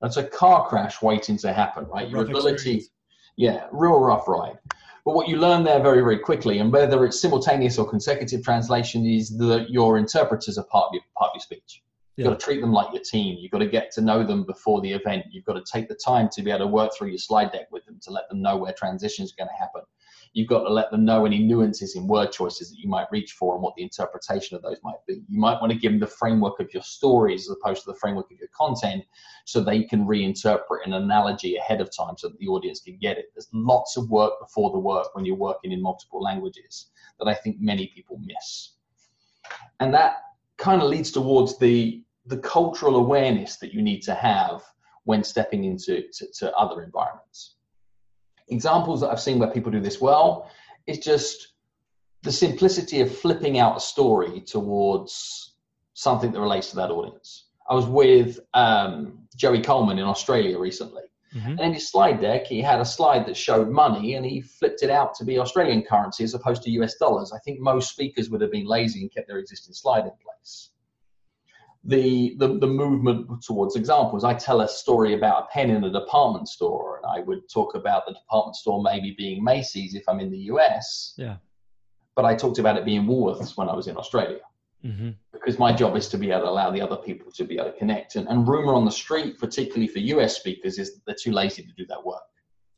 [0.00, 2.08] That's a car crash waiting to happen, right?
[2.08, 2.90] Your ability, experience.
[3.36, 4.58] yeah, real rough ride.
[5.04, 9.04] But what you learn there very, very quickly, and whether it's simultaneous or consecutive translation,
[9.04, 11.82] is that your interpreters are part of your, part of your speech.
[12.16, 12.32] You've yeah.
[12.32, 13.36] got to treat them like your team.
[13.38, 15.26] You've got to get to know them before the event.
[15.30, 17.70] You've got to take the time to be able to work through your slide deck
[17.70, 19.82] with them to let them know where transitions are going to happen
[20.32, 23.32] you've got to let them know any nuances in word choices that you might reach
[23.32, 25.22] for and what the interpretation of those might be.
[25.28, 27.98] You might want to give them the framework of your stories as opposed to the
[27.98, 29.04] framework of your content
[29.44, 33.18] so they can reinterpret an analogy ahead of time so that the audience can get
[33.18, 33.26] it.
[33.34, 37.34] There's lots of work before the work when you're working in multiple languages that I
[37.34, 38.74] think many people miss.
[39.80, 40.22] And that
[40.60, 44.62] kind of leads towards the the cultural awareness that you need to have
[45.04, 47.56] when stepping into to, to other environments
[48.50, 50.50] examples that I've seen where people do this well
[50.86, 51.54] is just
[52.22, 55.54] the simplicity of flipping out a story towards
[55.94, 57.46] something that relates to that audience.
[57.68, 61.02] I was with um, Joey Coleman in Australia recently.
[61.34, 61.50] Mm-hmm.
[61.50, 64.82] And in his slide deck, he had a slide that showed money and he flipped
[64.82, 67.32] it out to be Australian currency as opposed to US dollars.
[67.32, 70.70] I think most speakers would have been lazy and kept their existing slide in place
[71.84, 74.24] the, the, the movement towards examples.
[74.24, 77.74] I tell a story about a pen in a department store, and I would talk
[77.74, 81.14] about the department store maybe being Macy's if I'm in the US.
[81.16, 81.36] Yeah.
[82.16, 84.40] But I talked about it being Woolworths when I was in Australia.
[84.84, 85.10] Mm-hmm.
[85.32, 87.72] Because my job is to be able to allow the other people to be able
[87.72, 88.16] to connect.
[88.16, 91.62] And, and rumor on the street, particularly for US speakers, is that they're too lazy
[91.62, 92.22] to do that work.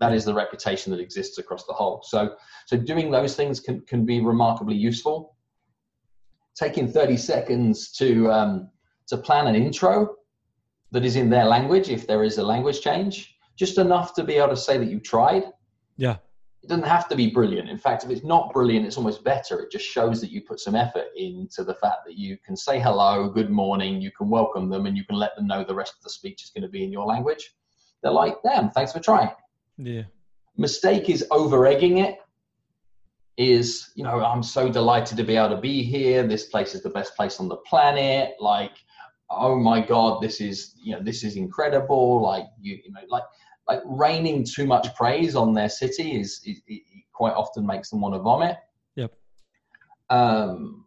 [0.01, 2.03] That is the reputation that exists across the whole.
[2.05, 2.35] So,
[2.67, 5.37] so doing those things can, can be remarkably useful.
[6.57, 8.69] Taking 30 seconds to um,
[9.09, 10.17] to plan an intro
[10.91, 14.35] that is in their language if there is a language change, just enough to be
[14.35, 15.45] able to say that you tried.
[15.97, 16.17] Yeah.
[16.63, 17.69] It doesn't have to be brilliant.
[17.69, 19.61] In fact, if it's not brilliant, it's almost better.
[19.61, 22.79] It just shows that you put some effort into the fact that you can say
[22.79, 25.95] hello, good morning, you can welcome them, and you can let them know the rest
[25.97, 27.55] of the speech is going to be in your language.
[28.03, 29.31] They're like, damn, thanks for trying.
[29.77, 30.03] Yeah.
[30.57, 32.19] Mistake is over egging it
[33.39, 36.83] is you know i'm so delighted to be able to be here this place is
[36.83, 38.73] the best place on the planet like
[39.31, 43.23] oh my god this is you know this is incredible like you you know like
[43.69, 48.01] like raining too much praise on their city is, is it quite often makes them
[48.01, 48.57] want to vomit
[48.97, 49.13] yep
[50.11, 50.85] um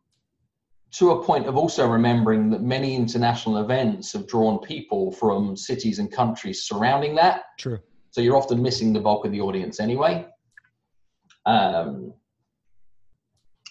[0.91, 5.99] to a point of also remembering that many international events have drawn people from cities
[5.99, 7.79] and countries surrounding that true
[8.15, 10.25] So you're often missing the bulk of the audience anyway.
[11.45, 12.13] Um,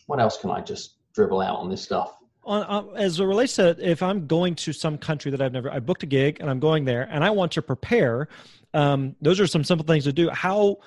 [0.04, 2.14] what else can I just dribble out on this stuff?
[2.46, 5.70] On, uh, as it relates to if I'm going to some country that I've never,
[5.70, 8.28] I booked a gig and I'm going there and I want to prepare.
[8.74, 10.28] Um, those are some simple things to do.
[10.30, 10.78] How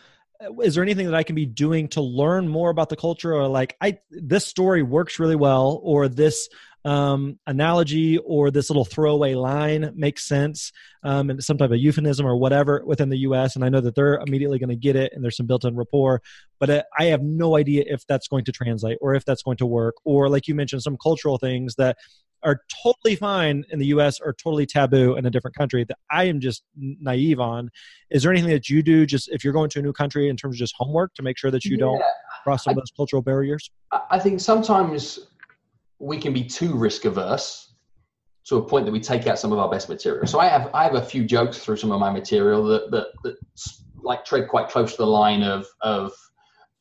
[0.64, 3.48] is there anything that I can be doing to learn more about the culture, or
[3.48, 6.50] like I this story works really well, or this
[6.88, 10.72] um, analogy or this little throwaway line makes sense
[11.04, 13.58] um, and some type of euphemism or whatever within the US.
[13.58, 15.76] And I know that they're immediately going to get it and there's some built in
[15.76, 16.22] rapport,
[16.62, 19.58] but uh, I have no idea if that's going to translate or if that's going
[19.58, 19.96] to work.
[20.06, 21.98] Or, like you mentioned, some cultural things that
[22.42, 26.24] are totally fine in the US or totally taboo in a different country that I
[26.26, 27.70] am just naive on.
[28.12, 30.38] Is there anything that you do just if you're going to a new country in
[30.38, 31.86] terms of just homework to make sure that you yeah.
[31.86, 32.04] don't
[32.44, 33.70] cross some of those cultural barriers?
[34.10, 35.20] I think sometimes
[36.00, 37.74] we can be too risk averse
[38.46, 40.26] to a point that we take out some of our best material.
[40.26, 43.08] So I have I have a few jokes through some of my material that that,
[43.24, 43.36] that
[44.02, 46.14] like tread quite close to the line of of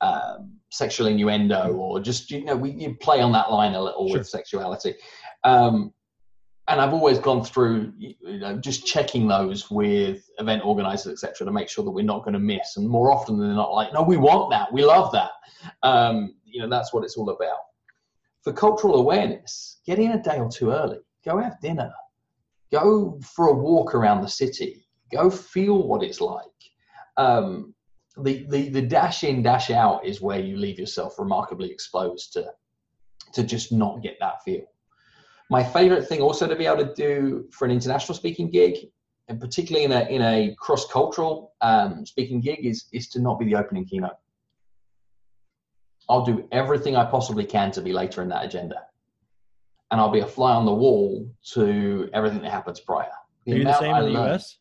[0.01, 4.09] um, sexual innuendo or just you know we you play on that line a little
[4.09, 4.19] sure.
[4.19, 4.95] with sexuality.
[5.45, 5.93] Um,
[6.69, 11.53] and I've always gone through, you know, just checking those with event organizers, etc., to
[11.53, 12.77] make sure that we're not going to miss.
[12.77, 15.31] And more often than not, like, no, we want that, we love that.
[15.85, 17.59] Um, you know, that's what it's all about
[18.47, 20.99] for cultural awareness, get in a day or two early.
[21.25, 21.93] Go have dinner.
[22.71, 24.87] Go for a walk around the city.
[25.13, 26.45] Go feel what it's like.
[27.17, 27.75] Um,
[28.23, 32.47] the, the, the dash in, dash out is where you leave yourself remarkably exposed to,
[33.33, 34.63] to just not get that feel.
[35.51, 38.77] My favorite thing also to be able to do for an international speaking gig,
[39.27, 43.41] and particularly in a, in a cross cultural um, speaking gig, is, is to not
[43.41, 44.13] be the opening keynote.
[46.09, 48.83] I'll do everything I possibly can to be later in that agenda.
[49.91, 53.11] And I'll be a fly on the wall to everything that happens prior.
[53.45, 54.59] The Are you the same I in the learn, US?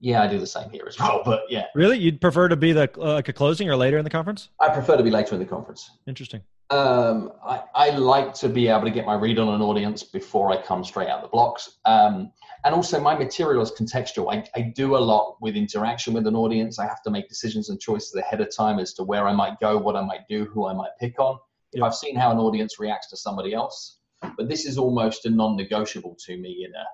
[0.00, 1.22] Yeah, I do the same here as well.
[1.24, 1.66] But yeah.
[1.74, 1.98] Really?
[1.98, 4.50] You'd prefer to be the uh, like a closing or later in the conference?
[4.60, 5.90] I prefer to be later in the conference.
[6.06, 6.42] Interesting.
[6.70, 10.50] Um, I, I like to be able to get my read on an audience before
[10.50, 11.78] I come straight out the blocks.
[11.84, 12.32] Um,
[12.64, 14.34] and also my material is contextual.
[14.34, 16.80] I, I do a lot with interaction with an audience.
[16.80, 19.60] I have to make decisions and choices ahead of time as to where I might
[19.60, 21.38] go, what I might do, who I might pick on.
[21.72, 23.98] If I've seen how an audience reacts to somebody else,
[24.36, 26.84] but this is almost a non-negotiable to me in a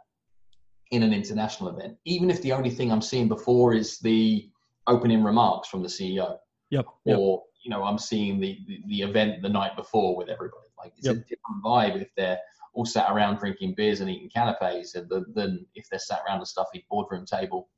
[0.90, 1.96] in an international event.
[2.04, 4.50] Even if the only thing I'm seeing before is the
[4.86, 6.36] opening remarks from the CEO,
[6.68, 7.18] yep, yep.
[7.18, 10.66] or you know I'm seeing the, the, the event the night before with everybody.
[10.78, 11.16] Like it's yep.
[11.16, 12.38] a different vibe if they're
[12.74, 16.84] all sat around drinking beers and eating canapes than if they're sat around a stuffy
[16.90, 17.68] boardroom table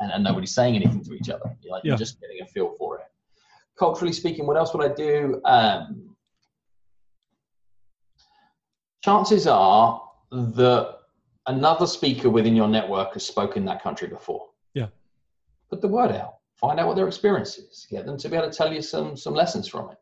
[0.00, 1.56] and, and nobody's saying anything to each other.
[1.62, 1.90] You're, like, yeah.
[1.90, 3.06] you're just getting a feel for it.
[3.78, 5.40] Culturally speaking, what else would I do?
[5.44, 6.16] Um,
[9.02, 10.96] chances are that
[11.46, 14.48] another speaker within your network has spoken that country before.
[14.74, 14.88] Yeah.
[15.70, 16.36] Put the word out.
[16.60, 17.86] Find out what their experience is.
[17.90, 19.98] Get them to be able to tell you some some lessons from it.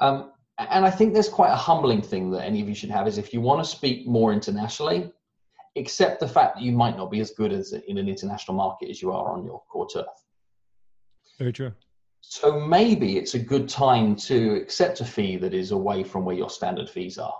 [0.00, 3.08] Um, and I think there's quite a humbling thing that any of you should have
[3.08, 5.10] is if you want to speak more internationally,
[5.76, 8.90] accept the fact that you might not be as good as in an international market
[8.90, 10.06] as you are on your core turf.
[11.38, 11.72] Very true.
[12.20, 16.36] So maybe it's a good time to accept a fee that is away from where
[16.36, 17.34] your standard fees are.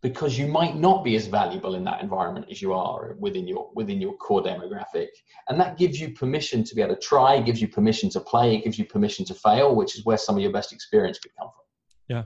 [0.00, 3.70] Because you might not be as valuable in that environment as you are within your
[3.74, 5.08] within your core demographic.
[5.48, 8.60] And that gives you permission to be able to try, gives you permission to play,
[8.60, 11.48] gives you permission to fail, which is where some of your best experience could come
[11.48, 11.64] from.
[12.08, 12.22] Yeah.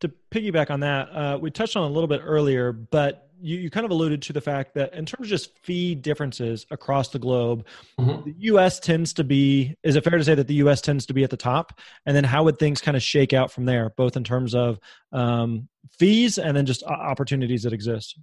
[0.00, 3.70] To piggyback on that, uh, we touched on a little bit earlier, but you, you
[3.70, 7.18] kind of alluded to the fact that in terms of just fee differences across the
[7.18, 7.66] globe,
[7.98, 8.24] mm-hmm.
[8.24, 8.80] the U.S.
[8.80, 9.76] tends to be.
[9.82, 10.80] Is it fair to say that the U.S.
[10.80, 11.78] tends to be at the top?
[12.06, 14.78] And then how would things kind of shake out from there, both in terms of
[15.12, 18.18] um, fees and then just opportunities that exist?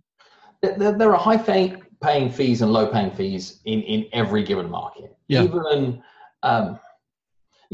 [0.61, 4.69] There, there are high paying, paying fees and low paying fees in, in every given
[4.69, 5.15] market.
[5.27, 5.43] Yeah.
[5.43, 6.03] Even
[6.43, 6.79] um,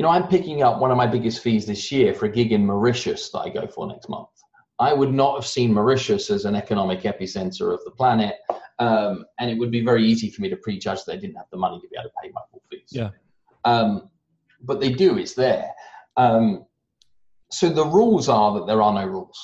[0.02, 2.54] you know, I'm picking up one of my biggest fees this year for a gig
[2.54, 4.30] in Mauritius that I go for next month.
[4.80, 8.34] I would not have seen Mauritius as an economic epicenter of the planet,
[8.80, 11.46] um, and it would be very easy for me to prejudge that I didn't have
[11.52, 12.90] the money to be able to pay my full fees.
[12.90, 13.10] Yeah.
[13.64, 14.10] Um,
[14.64, 15.70] but they do; it's there.
[16.18, 16.66] Um,
[17.52, 19.40] so the rules are that there are no rules.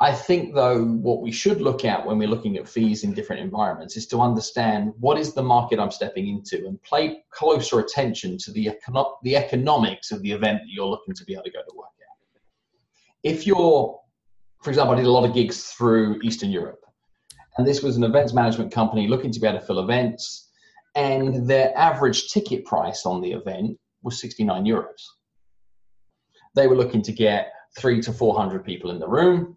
[0.00, 3.42] I think, though, what we should look at when we're looking at fees in different
[3.42, 8.38] environments is to understand what is the market I'm stepping into and pay closer attention
[8.38, 11.50] to the, econo- the economics of the event that you're looking to be able to
[11.50, 12.40] go to work at.
[13.24, 14.00] If you're,
[14.62, 16.84] for example, I did a lot of gigs through Eastern Europe,
[17.56, 20.48] and this was an events management company looking to be able to fill events,
[20.94, 25.02] and their average ticket price on the event was 69 euros.
[26.54, 29.56] They were looking to get three to 400 people in the room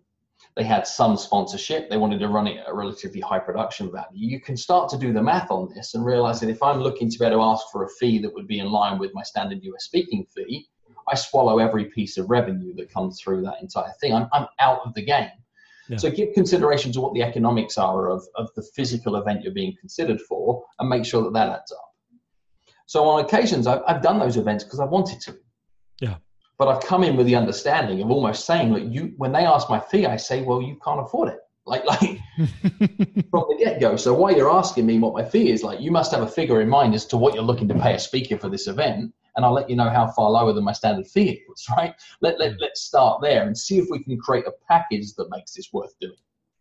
[0.56, 1.90] they had some sponsorship.
[1.90, 4.28] They wanted to run it at a relatively high production value.
[4.28, 7.10] You can start to do the math on this and realize that if I'm looking
[7.10, 9.24] to be able to ask for a fee that would be in line with my
[9.24, 10.68] standard US speaking fee,
[11.08, 14.14] I swallow every piece of revenue that comes through that entire thing.
[14.14, 15.30] I'm, I'm out of the game.
[15.88, 15.98] Yeah.
[15.98, 19.76] So give consideration to what the economics are of, of the physical event you're being
[19.80, 21.96] considered for and make sure that that adds up.
[22.86, 25.38] So on occasions, I've, I've done those events because I wanted to.
[26.00, 26.16] Yeah.
[26.62, 29.68] But I've come in with the understanding of almost saying that you, when they ask
[29.68, 31.40] my fee, I say, well, you can't afford it.
[31.66, 32.20] Like, like
[33.32, 33.96] from the get go.
[33.96, 36.62] So why you're asking me what my fee is, like, you must have a figure
[36.62, 39.12] in mind as to what you're looking to pay a speaker for this event.
[39.36, 41.96] And I'll let you know how far lower than my standard fee is, right?
[42.22, 42.58] Let, let, hmm.
[42.60, 45.98] let's start there and see if we can create a package that makes this worth
[46.00, 46.14] doing.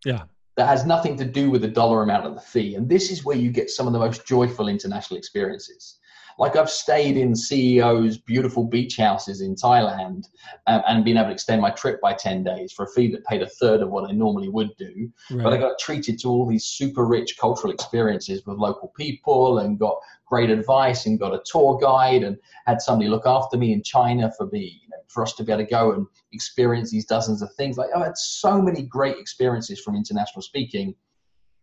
[0.06, 0.22] Yeah.
[0.56, 2.74] That has nothing to do with the dollar amount of the fee.
[2.76, 5.99] And this is where you get some of the most joyful international experiences
[6.40, 10.24] like I've stayed in CEOs' beautiful beach houses in Thailand
[10.66, 13.26] um, and been able to extend my trip by 10 days for a fee that
[13.26, 15.12] paid a third of what I normally would do.
[15.30, 15.44] Right.
[15.44, 19.78] But I got treated to all these super rich cultural experiences with local people and
[19.78, 23.82] got great advice and got a tour guide and had somebody look after me in
[23.82, 27.04] China for me, you know, for us to be able to go and experience these
[27.04, 27.76] dozens of things.
[27.76, 30.94] Like I've had so many great experiences from international speaking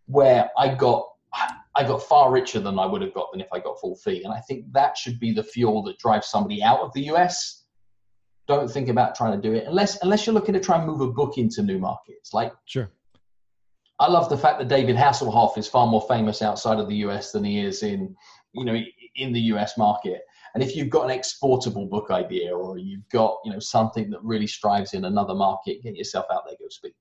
[0.05, 1.03] where I got
[1.77, 4.23] I got far richer than I would have got than if I got full fee.
[4.23, 7.65] And I think that should be the fuel that drives somebody out of the US.
[8.47, 11.01] Don't think about trying to do it unless unless you're looking to try and move
[11.01, 12.33] a book into new markets.
[12.33, 12.89] Like sure.
[13.99, 17.31] I love the fact that David Hasselhoff is far more famous outside of the US
[17.31, 18.15] than he is in,
[18.53, 18.79] you know,
[19.15, 20.21] in the US market.
[20.55, 24.23] And if you've got an exportable book idea or you've got, you know, something that
[24.23, 26.93] really strives in another market, get yourself out there, go speak.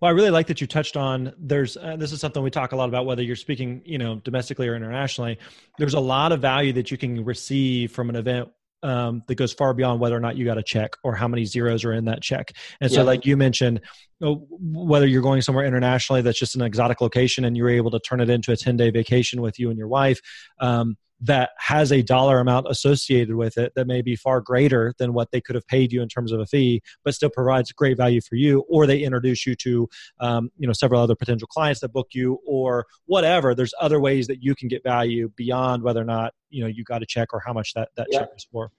[0.00, 1.32] Well, I really like that you touched on.
[1.38, 4.16] There's uh, this is something we talk a lot about whether you're speaking, you know,
[4.16, 5.38] domestically or internationally.
[5.78, 8.48] There's a lot of value that you can receive from an event
[8.84, 11.46] um, that goes far beyond whether or not you got a check or how many
[11.46, 12.52] zeros are in that check.
[12.80, 13.06] And so, yeah.
[13.06, 13.80] like you mentioned,
[14.22, 17.98] oh, whether you're going somewhere internationally that's just an exotic location and you're able to
[17.98, 20.20] turn it into a 10 day vacation with you and your wife,
[20.60, 25.14] um, that has a dollar amount associated with it that may be far greater than
[25.14, 27.96] what they could have paid you in terms of a fee, but still provides great
[27.96, 28.64] value for you.
[28.68, 29.88] Or they introduce you to,
[30.20, 33.54] um, you know, several other potential clients that book you, or whatever.
[33.54, 36.84] There's other ways that you can get value beyond whether or not you know you
[36.84, 38.20] got a check or how much that that yeah.
[38.20, 38.70] check is for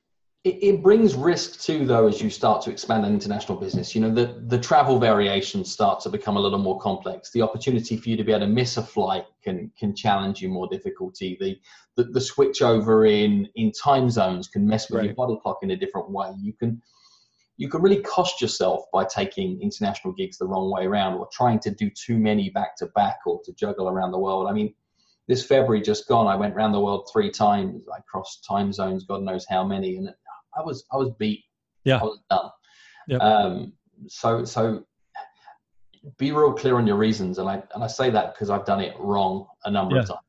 [0.45, 3.95] it, it, brings risk too, though, as you start to expand an international business.
[3.95, 7.31] You know, the, the travel variations start to become a little more complex.
[7.31, 10.49] The opportunity for you to be able to miss a flight can can challenge you
[10.49, 11.35] more difficulty.
[11.39, 11.59] The
[11.95, 15.05] the, the switch over in in time zones can mess with right.
[15.05, 16.31] your body clock in a different way.
[16.39, 16.79] You can
[17.57, 21.59] you can really cost yourself by taking international gigs the wrong way around or trying
[21.61, 24.47] to do too many back to back or to juggle around the world.
[24.47, 24.75] I mean,
[25.27, 27.85] this February just gone, I went around the world three times.
[27.91, 30.13] I crossed time zones, God knows how many, and
[30.57, 31.43] I was I was beat.
[31.83, 32.49] Yeah, I was done.
[33.07, 33.21] Yep.
[33.21, 33.73] Um,
[34.07, 34.85] so so
[36.17, 38.81] be real clear on your reasons, and I and I say that because I've done
[38.81, 40.01] it wrong a number yeah.
[40.01, 40.19] of times.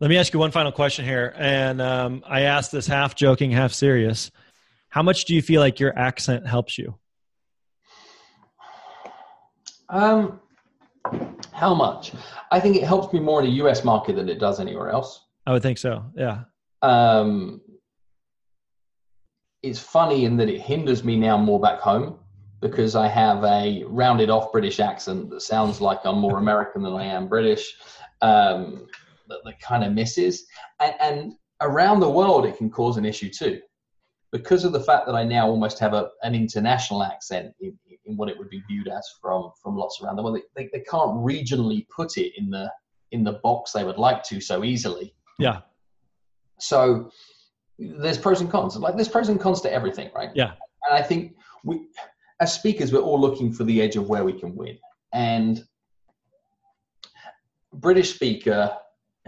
[0.00, 3.52] Let me ask you one final question here, and um, I asked this half joking,
[3.52, 4.30] half serious.
[4.88, 6.96] How much do you feel like your accent helps you?
[9.88, 10.40] Um,
[11.52, 12.12] how much?
[12.50, 13.84] I think it helps me more in the U.S.
[13.84, 15.24] market than it does anywhere else.
[15.46, 16.04] I would think so.
[16.16, 16.44] Yeah.
[16.82, 17.60] Um,
[19.64, 22.18] it's funny in that it hinders me now more back home
[22.60, 26.92] because I have a rounded off British accent that sounds like I'm more American than
[26.92, 27.74] I am British.
[28.20, 28.86] Um,
[29.28, 30.46] that, that kind of misses.
[30.80, 33.60] And, and, around the world, it can cause an issue too.
[34.32, 38.16] Because of the fact that I now almost have a, an international accent in, in
[38.16, 41.12] what it would be viewed as from, from lots around the world, they, they can't
[41.12, 42.70] regionally put it in the,
[43.12, 45.14] in the box they would like to so easily.
[45.38, 45.60] Yeah.
[46.58, 47.10] So
[47.78, 48.76] there's pros and cons.
[48.76, 50.30] Like there's pros and cons to everything, right?
[50.34, 50.52] Yeah.
[50.88, 51.86] And I think we,
[52.40, 54.78] as speakers, we're all looking for the edge of where we can win.
[55.12, 55.64] And
[57.72, 58.76] British speaker,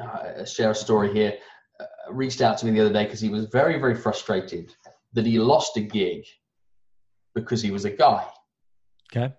[0.01, 1.35] uh, share a story here,
[1.81, 4.75] uh, reached out to me the other day because he was very, very frustrated
[5.13, 6.25] that he lost a gig
[7.35, 8.27] because he was a guy.
[9.11, 9.33] Okay.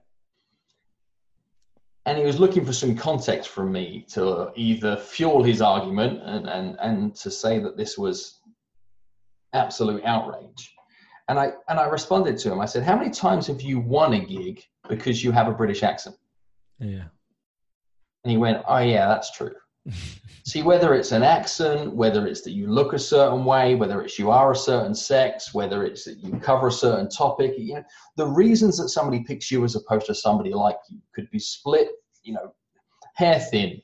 [2.05, 6.47] And he was looking for some context from me to either fuel his argument and,
[6.47, 8.39] and, and to say that this was
[9.53, 10.73] absolute outrage.
[11.29, 12.61] And I and I responded to him.
[12.61, 15.83] I said, "How many times have you won a gig because you have a British
[15.83, 16.15] accent?"
[16.79, 17.07] Yeah.
[18.23, 19.53] And he went, "Oh yeah, that's true."
[20.45, 24.17] See, whether it's an accent, whether it's that you look a certain way, whether it's
[24.17, 27.83] you are a certain sex, whether it's that you cover a certain topic, you know,
[28.15, 31.89] the reasons that somebody picks you as opposed to somebody like you could be split,
[32.23, 32.53] you know,
[33.15, 33.81] hair thin.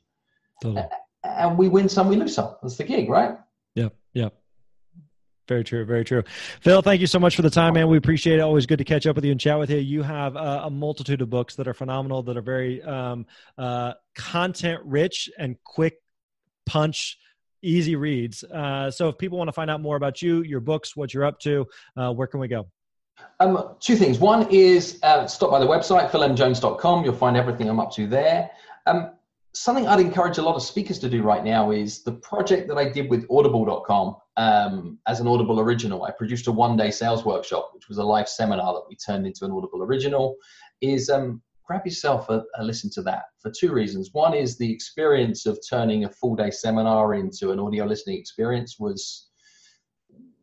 [0.61, 0.86] Totally.
[1.26, 2.55] And we win some, we lose some.
[2.61, 3.36] That's the gig, right?
[5.47, 5.85] Very true.
[5.85, 6.23] Very true.
[6.61, 7.89] Phil, thank you so much for the time, man.
[7.89, 8.41] We appreciate it.
[8.41, 9.77] Always good to catch up with you and chat with you.
[9.77, 13.25] You have a multitude of books that are phenomenal, that are very um,
[13.57, 15.95] uh, content rich and quick
[16.65, 17.17] punch,
[17.61, 18.43] easy reads.
[18.43, 21.25] Uh, so if people want to find out more about you, your books, what you're
[21.25, 21.65] up to,
[21.97, 22.67] uh, where can we go?
[23.39, 24.19] Um, two things.
[24.19, 27.03] One is uh, stop by the website, philmjones.com.
[27.03, 28.49] You'll find everything I'm up to there.
[28.85, 29.11] Um,
[29.53, 32.77] something I'd encourage a lot of speakers to do right now is the project that
[32.77, 36.03] I did with audible.com um, as an Audible original.
[36.03, 39.25] I produced a one day sales workshop, which was a live seminar that we turned
[39.25, 40.36] into an Audible original.
[40.81, 44.09] Is um, grab yourself a, a, listen to that for two reasons.
[44.11, 48.77] One is the experience of turning a full day seminar into an audio listening experience
[48.79, 49.29] was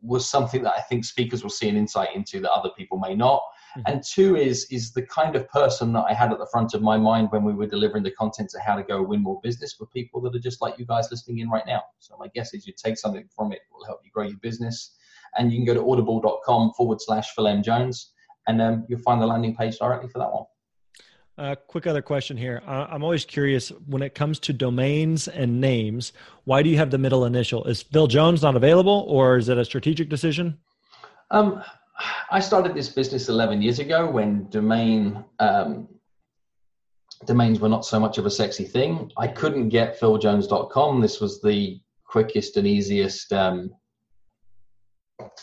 [0.01, 3.15] was something that I think speakers will see an insight into that other people may
[3.15, 3.41] not.
[3.77, 3.81] Mm-hmm.
[3.85, 6.81] And two is is the kind of person that I had at the front of
[6.81, 9.73] my mind when we were delivering the content to how to go win more business
[9.73, 11.83] for people that are just like you guys listening in right now.
[11.99, 14.39] So my guess is you take something from it, it will help you grow your
[14.39, 14.95] business.
[15.37, 17.63] And you can go to audible.com forward slash Phil M.
[17.63, 18.11] Jones
[18.47, 20.45] and um, you'll find the landing page directly for that one.
[21.37, 22.61] Uh, quick other question here.
[22.67, 26.13] Uh, I'm always curious when it comes to domains and names,
[26.43, 27.63] why do you have the middle initial?
[27.63, 30.59] Is Phil Jones not available or is it a strategic decision?
[31.31, 31.63] Um,
[32.29, 35.87] I started this business 11 years ago when domain um,
[37.25, 39.11] domains were not so much of a sexy thing.
[39.17, 41.01] I couldn't get philjones.com.
[41.01, 43.71] This was the quickest and easiest um,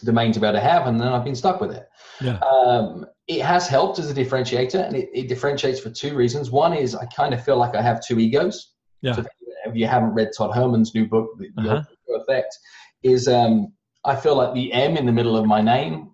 [0.04, 1.88] domain to be able to have, and then I've been stuck with it.
[2.20, 2.38] Yeah.
[2.38, 6.50] Um, it has helped as a differentiator, and it, it, differentiates for two reasons.
[6.50, 8.74] One is I kind of feel like I have two egos.
[9.02, 9.14] Yeah.
[9.14, 9.24] So
[9.66, 11.82] if you haven't read Todd Herman's new book, The uh-huh.
[12.16, 12.58] Effect,
[13.02, 13.72] is um,
[14.04, 16.07] I feel like the M in the middle of my name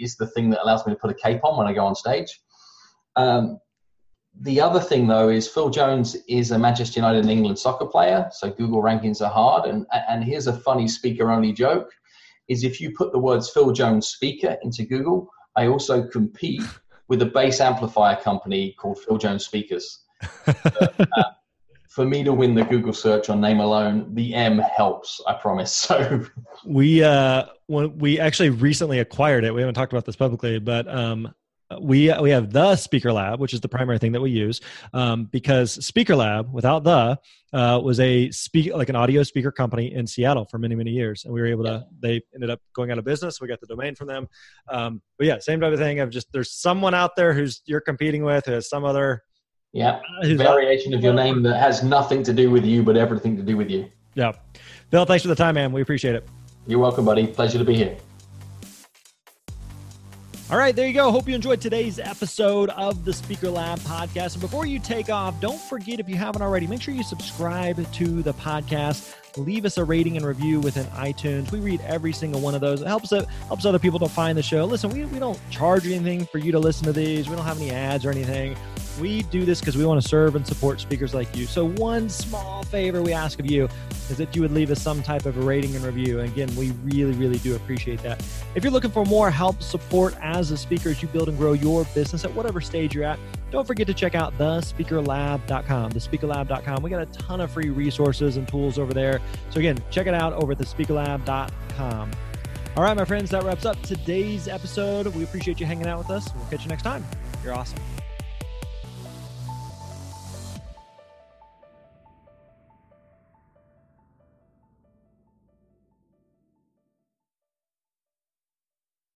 [0.00, 1.94] is the thing that allows me to put a cape on when I go on
[1.94, 2.40] stage.
[3.16, 3.58] Um,
[4.40, 8.28] the other thing, though, is Phil Jones is a Manchester United and England soccer player,
[8.32, 9.68] so Google rankings are hard.
[9.68, 11.90] And, and here's a funny speaker-only joke:
[12.48, 16.62] is if you put the words Phil Jones speaker into Google, I also compete
[17.08, 20.04] with a bass amplifier company called Phil Jones Speakers.
[20.46, 21.22] uh,
[21.98, 25.20] for me to win the Google search on name alone, the M helps.
[25.26, 25.88] I promise.
[25.98, 26.24] So
[26.64, 29.52] we uh, when we actually recently acquired it.
[29.52, 31.34] We haven't talked about this publicly, but um,
[31.80, 34.60] we we have the Speaker Lab, which is the primary thing that we use,
[34.92, 37.18] um, because Speaker Lab, without the,
[37.52, 41.24] uh, was a speak like an audio speaker company in Seattle for many many years,
[41.24, 41.84] and we were able to.
[41.98, 43.40] They ended up going out of business.
[43.40, 44.28] We got the domain from them,
[44.68, 45.98] um, but yeah, same type of thing.
[45.98, 49.24] Of just there's someone out there who's you're competing with, who has some other
[49.72, 53.36] yeah uh, variation of your name that has nothing to do with you, but everything
[53.36, 53.88] to do with you.
[54.14, 54.32] Yeah,
[54.90, 55.72] Phil, thanks for the time, man.
[55.72, 56.28] We appreciate it.
[56.66, 57.26] You're welcome, buddy.
[57.26, 57.96] Pleasure to be here.
[60.50, 61.10] All right, there you go.
[61.10, 64.32] Hope you enjoyed today's episode of the Speaker Lab podcast.
[64.32, 67.92] And before you take off, don't forget if you haven't already, make sure you subscribe
[67.92, 69.14] to the podcast.
[69.36, 71.52] Leave us a rating and review within iTunes.
[71.52, 72.80] We read every single one of those.
[72.80, 74.64] It helps it helps other people to find the show.
[74.64, 77.28] Listen, we, we don't charge anything for you to listen to these.
[77.28, 78.56] We don't have any ads or anything.
[79.00, 81.46] We do this because we want to serve and support speakers like you.
[81.46, 83.68] So, one small favor we ask of you
[84.10, 86.20] is that you would leave us some type of a rating and review.
[86.20, 88.20] And again, we really, really do appreciate that.
[88.54, 91.52] If you're looking for more help, support as a speaker as you build and grow
[91.52, 93.18] your business at whatever stage you're at,
[93.50, 95.92] don't forget to check out thespeakerlab.com.
[95.92, 96.82] Thespeakerlab.com.
[96.82, 99.20] We got a ton of free resources and tools over there.
[99.50, 102.10] So, again, check it out over at thespeakerlab.com.
[102.76, 105.06] All right, my friends, that wraps up today's episode.
[105.08, 106.32] We appreciate you hanging out with us.
[106.34, 107.04] We'll catch you next time.
[107.42, 107.78] You're awesome.